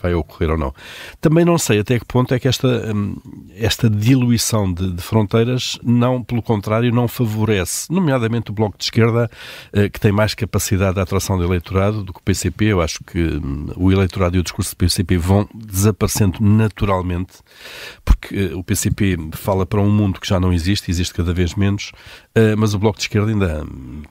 vai 0.00 0.14
ocorrer 0.14 0.50
ou 0.50 0.58
não. 0.58 0.74
Também 1.20 1.44
não 1.44 1.58
sei 1.58 1.80
até 1.80 1.98
que 1.98 2.04
ponto 2.04 2.32
é 2.34 2.38
que 2.38 2.48
esta, 2.48 2.92
hum, 2.94 3.16
esta 3.56 3.88
diluição 3.88 4.72
de, 4.72 4.92
de 4.92 5.02
fronteiras, 5.02 5.78
não, 5.82 6.22
pelo 6.22 6.42
contrário, 6.42 6.92
não 6.92 7.08
favorece, 7.08 7.92
nomeadamente 7.92 8.50
o 8.50 8.54
Bloco 8.54 8.76
de 8.78 8.84
Esquerda, 8.84 9.30
eh, 9.72 9.88
que 9.88 10.00
tem 10.00 10.12
mais 10.12 10.34
capacidade 10.34 10.94
de 10.94 11.00
atração 11.00 11.38
de 11.38 11.44
eleitorado 11.44 12.02
do 12.02 12.12
que 12.12 12.18
o 12.18 12.22
PCP. 12.22 12.66
Eu 12.66 12.80
acho 12.80 13.02
que 13.04 13.18
hum, 13.18 13.68
o 13.76 13.90
eleitorado 13.90 14.36
e 14.36 14.40
o 14.40 14.42
discurso 14.42 14.74
do 14.74 14.76
PCP 14.76 15.16
vão 15.16 15.48
desaparecendo 15.54 16.38
naturalmente, 16.40 17.34
porque 18.04 18.36
eh, 18.36 18.54
o 18.54 18.62
PCP 18.62 19.16
fala 19.32 19.64
para 19.66 19.80
um 19.80 19.90
mundo 19.90 20.20
que 20.20 20.28
já 20.28 20.38
não 20.38 20.52
existe, 20.52 20.90
existe 20.90 21.14
cada 21.14 21.32
vez 21.32 21.54
menos, 21.54 21.92
eh, 22.34 22.54
mas 22.56 22.74
o 22.74 22.78
Bloco 22.78 22.98
de 22.98 23.04
Esquerda 23.04 23.30
ainda 23.30 23.64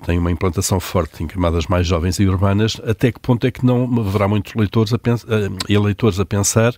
tem 0.05 0.17
uma 0.17 0.31
implantação 0.31 0.79
forte 0.79 1.23
em 1.23 1.27
camadas 1.27 1.67
mais 1.67 1.87
jovens 1.87 2.19
e 2.19 2.25
urbanas, 2.25 2.79
até 2.85 3.11
que 3.11 3.19
ponto 3.19 3.45
é 3.45 3.51
que 3.51 3.65
não 3.65 3.83
haverá 3.99 4.27
muitos 4.27 4.53
leitores 4.55 4.93
a 4.93 4.99
pensar, 4.99 5.27
eh, 5.31 5.49
eleitores 5.69 6.19
a 6.19 6.25
pensar, 6.25 6.73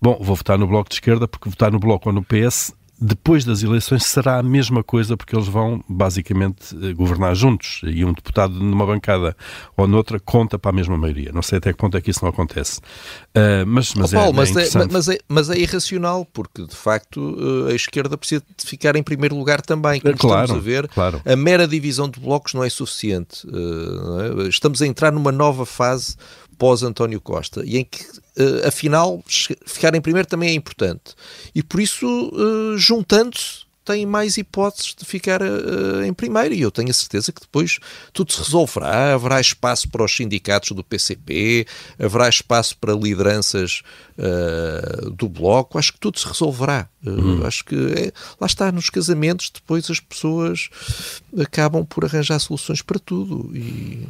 bom, 0.00 0.18
vou 0.20 0.36
votar 0.36 0.58
no 0.58 0.66
Bloco 0.66 0.88
de 0.88 0.96
Esquerda 0.96 1.28
porque 1.28 1.48
votar 1.48 1.70
no 1.70 1.78
Bloco 1.78 2.08
ou 2.08 2.14
no 2.14 2.22
PS 2.22 2.74
depois 3.00 3.46
das 3.46 3.62
eleições 3.62 4.04
será 4.04 4.38
a 4.38 4.42
mesma 4.42 4.84
coisa, 4.84 5.16
porque 5.16 5.34
eles 5.34 5.48
vão 5.48 5.82
basicamente 5.88 6.76
eh, 6.82 6.92
governar 6.92 7.34
juntos 7.34 7.80
e 7.84 8.04
um 8.04 8.12
deputado 8.12 8.52
numa 8.52 8.84
bancada 8.84 9.34
ou 9.74 9.88
noutra 9.88 10.20
conta 10.20 10.58
para 10.58 10.70
a 10.70 10.74
mesma 10.74 10.98
maioria. 10.98 11.32
Não 11.32 11.40
sei 11.40 11.56
até 11.58 11.72
que 11.72 11.78
ponto 11.78 11.96
é 11.96 12.00
que 12.02 12.10
isso 12.10 12.20
não 12.22 12.28
acontece. 12.28 12.78
Uh, 13.34 13.64
mas, 13.66 13.94
mas, 13.94 14.12
oh, 14.12 14.16
Paulo, 14.16 14.32
é, 14.32 14.36
mas, 14.36 14.56
é, 14.56 14.78
é 14.78 14.88
mas, 14.90 15.08
é, 15.08 15.18
mas 15.26 15.50
é 15.50 15.58
irracional, 15.58 16.26
porque 16.30 16.66
de 16.66 16.76
facto 16.76 17.66
eh, 17.68 17.72
a 17.72 17.74
esquerda 17.74 18.18
precisa 18.18 18.42
de 18.56 18.66
ficar 18.66 18.94
em 18.96 19.02
primeiro 19.02 19.34
lugar 19.34 19.62
também. 19.62 20.00
Como 20.00 20.16
claro, 20.18 20.44
estamos 20.44 20.62
a 20.62 20.64
ver, 20.64 20.88
claro. 20.88 21.22
a 21.24 21.36
mera 21.36 21.66
divisão 21.66 22.06
de 22.06 22.20
blocos 22.20 22.52
não 22.52 22.62
é 22.62 22.68
suficiente. 22.68 23.46
Uh, 23.46 24.46
estamos 24.48 24.82
a 24.82 24.86
entrar 24.86 25.10
numa 25.10 25.32
nova 25.32 25.64
fase 25.64 26.16
pós-António 26.60 27.22
Costa 27.22 27.62
e 27.64 27.78
em 27.78 27.84
que, 27.84 28.02
uh, 28.02 28.68
afinal, 28.68 29.24
ficar 29.66 29.94
em 29.94 30.00
primeiro 30.00 30.28
também 30.28 30.50
é 30.50 30.52
importante. 30.52 31.14
E 31.54 31.62
por 31.62 31.80
isso, 31.80 32.06
uh, 32.06 32.76
juntando-se, 32.76 33.70
tem 33.82 34.04
mais 34.04 34.36
hipóteses 34.36 34.94
de 34.94 35.06
ficar 35.06 35.40
uh, 35.40 36.04
em 36.04 36.12
primeiro 36.12 36.54
e 36.54 36.60
eu 36.60 36.70
tenho 36.70 36.90
a 36.90 36.92
certeza 36.92 37.32
que 37.32 37.40
depois 37.40 37.78
tudo 38.12 38.30
se 38.30 38.38
resolverá, 38.38 39.14
haverá 39.14 39.40
espaço 39.40 39.88
para 39.88 40.04
os 40.04 40.14
sindicatos 40.14 40.72
do 40.72 40.84
PCP, 40.84 41.66
haverá 41.98 42.28
espaço 42.28 42.76
para 42.76 42.92
lideranças 42.92 43.82
uh, 44.18 45.10
do 45.10 45.30
Bloco, 45.30 45.78
acho 45.78 45.94
que 45.94 45.98
tudo 45.98 46.20
se 46.20 46.28
resolverá. 46.28 46.88
Uh, 47.04 47.10
uhum. 47.10 47.46
Acho 47.46 47.64
que 47.64 47.74
é, 47.74 48.12
lá 48.38 48.46
está, 48.46 48.70
nos 48.70 48.90
casamentos 48.90 49.50
depois 49.50 49.90
as 49.90 49.98
pessoas 49.98 50.68
acabam 51.40 51.84
por 51.84 52.04
arranjar 52.04 52.38
soluções 52.38 52.82
para 52.82 52.98
tudo 52.98 53.50
e 53.56 54.06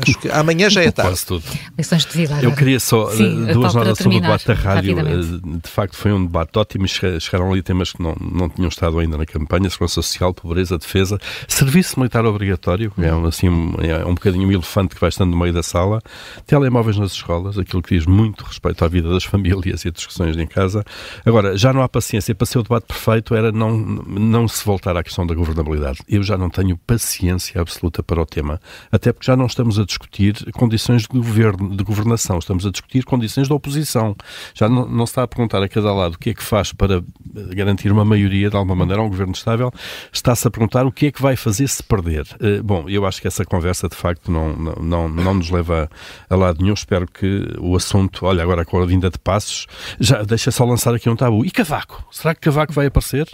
Acho 0.00 0.18
que 0.18 0.28
amanhã 0.30 0.70
já 0.70 0.82
é 0.82 0.90
tarde. 0.90 1.10
Quase 1.10 1.26
tudo. 1.26 1.44
Lições 1.76 2.04
de 2.06 2.12
vida. 2.12 2.40
Eu 2.42 2.52
queria 2.54 2.80
só 2.80 3.10
Sim, 3.10 3.48
eh, 3.48 3.52
duas 3.52 3.74
notas 3.74 3.98
sobre 3.98 4.18
o 4.18 4.20
debate 4.20 4.46
da 4.46 4.54
rádio. 4.54 4.98
Eh, 4.98 5.58
De 5.62 5.68
facto, 5.70 5.96
foi 5.96 6.12
um 6.12 6.24
debate 6.24 6.58
ótimo. 6.58 6.84
e 6.86 6.88
che- 6.88 7.20
Chegaram 7.20 7.50
ali 7.52 7.62
temas 7.62 7.92
que 7.92 8.02
não, 8.02 8.14
não 8.20 8.48
tinham 8.48 8.68
estado 8.68 8.98
ainda 8.98 9.16
na 9.18 9.26
campanha: 9.26 9.68
segurança 9.68 9.94
social, 9.94 10.32
pobreza, 10.32 10.78
defesa, 10.78 11.18
serviço 11.48 11.98
militar 11.98 12.24
obrigatório, 12.24 12.90
que 12.90 13.04
é 13.04 13.14
um, 13.14 13.26
assim, 13.26 13.48
é 13.80 14.04
um 14.04 14.14
bocadinho 14.14 14.48
um 14.48 14.52
elefante 14.52 14.94
que 14.94 15.00
vai 15.00 15.08
estando 15.08 15.30
no 15.30 15.36
meio 15.38 15.52
da 15.52 15.62
sala, 15.62 16.00
telemóveis 16.46 16.96
nas 16.96 17.12
escolas, 17.12 17.58
aquilo 17.58 17.82
que 17.82 17.94
diz 17.96 18.06
muito 18.06 18.44
respeito 18.44 18.84
à 18.84 18.88
vida 18.88 19.08
das 19.10 19.24
famílias 19.24 19.84
e 19.84 19.88
a 19.88 19.90
discussões 19.90 20.36
em 20.36 20.46
casa. 20.46 20.84
Agora, 21.24 21.56
já 21.56 21.72
não 21.72 21.82
há 21.82 21.88
paciência. 21.88 22.34
Para 22.34 22.46
ser 22.46 22.58
o 22.58 22.62
debate 22.62 22.84
perfeito 22.86 23.34
era 23.34 23.52
não, 23.52 23.76
não 23.76 24.48
se 24.48 24.64
voltar 24.64 24.96
à 24.96 25.02
questão 25.02 25.26
da 25.26 25.34
governabilidade. 25.34 25.98
Eu 26.08 26.22
já 26.22 26.36
não 26.38 26.48
tenho 26.50 26.76
paciência 26.78 27.60
absoluta 27.60 28.02
para 28.02 28.20
o 28.20 28.26
tema, 28.26 28.60
até 28.90 29.12
porque 29.12 29.26
já 29.26 29.36
não 29.36 29.46
estamos 29.46 29.78
a 29.78 29.81
discutir 29.84 30.50
condições 30.52 31.02
de 31.02 31.08
governo, 31.08 31.76
de 31.76 31.84
governação, 31.84 32.38
estamos 32.38 32.66
a 32.66 32.70
discutir 32.70 33.04
condições 33.04 33.48
de 33.48 33.52
oposição. 33.52 34.16
Já 34.54 34.68
não, 34.68 34.86
não 34.86 35.06
se 35.06 35.12
está 35.12 35.22
a 35.22 35.28
perguntar 35.28 35.62
a 35.62 35.68
cada 35.68 35.92
lado 35.92 36.14
o 36.14 36.18
que 36.18 36.30
é 36.30 36.34
que 36.34 36.42
faz 36.42 36.72
para 36.72 36.96
eh, 36.96 37.54
garantir 37.54 37.90
uma 37.92 38.04
maioria, 38.04 38.50
de 38.50 38.56
alguma 38.56 38.74
maneira, 38.74 39.02
a 39.02 39.04
um 39.04 39.08
governo 39.08 39.32
estável, 39.32 39.72
está-se 40.12 40.46
a 40.46 40.50
perguntar 40.50 40.86
o 40.86 40.92
que 40.92 41.06
é 41.06 41.12
que 41.12 41.20
vai 41.20 41.36
fazer 41.36 41.68
se 41.68 41.82
perder. 41.82 42.26
Eh, 42.40 42.62
Bom, 42.62 42.88
eu 42.88 43.04
acho 43.06 43.20
que 43.20 43.28
essa 43.28 43.44
conversa, 43.44 43.88
de 43.88 43.96
facto, 43.96 44.30
não, 44.30 44.54
não, 44.54 45.08
não, 45.08 45.34
nos 45.34 45.50
leva 45.50 45.90
a 46.28 46.36
lado 46.36 46.62
nenhum. 46.62 46.74
Espero 46.74 47.06
que 47.06 47.46
o 47.58 47.76
assunto, 47.76 48.24
olha, 48.26 48.42
agora 48.42 48.64
com 48.64 48.80
a 48.80 48.86
vinda 48.86 49.10
de 49.10 49.18
passos, 49.18 49.66
já 49.98 50.22
deixa 50.22 50.50
só 50.50 50.64
lançar 50.64 50.94
aqui 50.94 51.08
um 51.08 51.16
tabu. 51.16 51.44
E 51.44 51.50
Cavaco? 51.50 52.06
Será 52.10 52.34
que 52.34 52.40
Cavaco 52.40 52.72
vai 52.72 52.86
aparecer? 52.86 53.28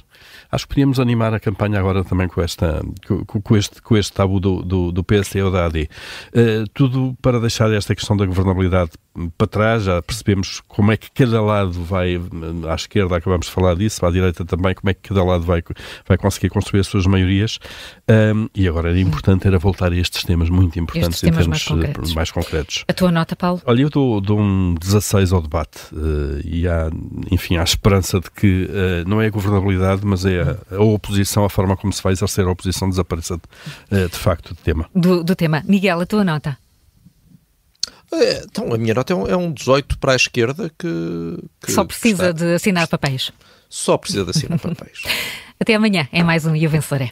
Acho 0.51 0.65
que 0.65 0.75
podíamos 0.75 0.99
animar 0.99 1.35
a 1.35 1.41
campanha 1.41 1.79
agora 1.79 2.03
também 2.03 2.29
com, 2.29 2.41
esta, 2.41 2.81
com, 3.07 3.41
com 3.41 3.57
este, 3.57 3.83
com 3.83 3.97
este 3.97 4.13
tabu 4.13 4.41
do, 4.41 4.63
do, 4.63 4.93
do 4.93 5.05
PSD 5.05 5.43
ou 5.43 5.51
da 5.51 5.67
AD. 5.67 5.89
Eh, 6.39 6.65
tudo 6.73 7.17
para 7.21 7.41
deixar 7.41 7.73
esta 7.73 7.95
questão 7.97 8.17
da 8.17 8.25
governabilidade 8.25 8.91
para 9.37 9.47
trás, 9.49 9.83
já 9.83 10.01
percebemos 10.01 10.63
como 10.69 10.93
é 10.93 10.97
que 10.97 11.11
cada 11.11 11.43
lado 11.43 11.73
vai, 11.73 12.15
eh, 12.15 12.21
à 12.71 12.75
esquerda 12.77 13.17
acabamos 13.17 13.47
de 13.47 13.53
falar 13.53 13.75
disso, 13.75 14.07
à 14.07 14.11
direita 14.11 14.45
também, 14.45 14.73
como 14.75 14.89
é 14.89 14.95
que 14.95 15.09
cada 15.09 15.25
lado 15.25 15.43
vai, 15.43 15.63
vai 16.07 16.17
conseguir 16.17 16.51
construir 16.51 16.81
as 16.81 16.87
suas 16.87 17.07
maiorias. 17.07 17.59
Ahm, 18.09 18.47
e 18.55 18.69
agora 18.69 18.91
era 18.91 19.01
importante 19.01 19.49
era 19.49 19.59
voltar 19.59 19.91
a 19.93 19.97
estes 19.97 20.23
temas 20.23 20.49
muito 20.49 20.79
importantes 20.79 21.17
Estes 21.23 21.29
em 21.29 21.33
termos 21.33 21.49
mais 21.49 21.65
concretos. 21.65 22.11
eh, 22.11 22.15
mais 22.15 22.31
concretos. 22.31 22.85
A 22.87 22.93
tua 22.93 23.11
nota, 23.11 23.35
Paulo? 23.35 23.61
Olha, 23.67 23.83
eu 23.83 23.91
dou, 23.91 24.21
dou 24.21 24.39
um 24.39 24.75
16 24.75 25.33
ao 25.33 25.43
debate 25.43 25.81
eh, 25.93 26.41
e 26.45 26.69
há, 26.69 26.89
enfim, 27.33 27.57
há 27.57 27.65
esperança 27.65 28.21
de 28.21 28.31
que 28.31 28.71
eh, 28.73 29.03
não 29.07 29.21
é 29.21 29.27
a 29.27 29.31
governabilidade, 29.31 30.03
mas 30.07 30.25
é 30.25 30.43
a, 30.71 30.77
a 30.77 30.81
oposição, 30.83 31.45
a 31.45 31.51
forma 31.51 31.77
como 31.77 31.93
se 31.93 32.01
vai 32.03 32.13
exercer 32.13 32.45
a 32.47 32.51
oposição 32.51 32.89
desapareça 32.89 33.41
eh, 33.91 34.07
de 34.07 34.17
facto 34.17 34.55
do 34.55 34.61
tema. 34.61 34.87
Do, 34.95 35.25
do 35.25 35.35
tema. 35.35 35.65
Miguel, 35.67 36.01
a 36.01 36.07
tua 36.07 36.25
nota? 36.33 36.59
É, 38.13 38.43
então, 38.45 38.73
a 38.73 38.79
minha 38.79 38.95
nota 38.95 39.13
é 39.13 39.17
um, 39.17 39.27
é 39.27 39.37
um 39.37 39.53
18 39.53 39.99
para 39.99 40.13
a 40.13 40.17
esquerda 40.17 40.71
que. 40.79 40.89
que 41.61 41.73
Só 41.73 41.85
precisa 41.85 42.31
está- 42.31 42.33
de 42.47 42.55
assinar 42.55 42.89
papéis. 42.89 43.31
Só 43.69 43.99
precisa 43.99 44.25
de 44.25 44.31
assinar 44.31 44.59
papéis. 44.61 45.03
Até 45.61 45.75
amanhã. 45.75 46.09
É 46.13 46.23
mais 46.23 46.47
um 46.47 46.55
E 46.57 46.67
o 46.67 46.71
Vencedor 46.71 47.03
é. 47.03 47.11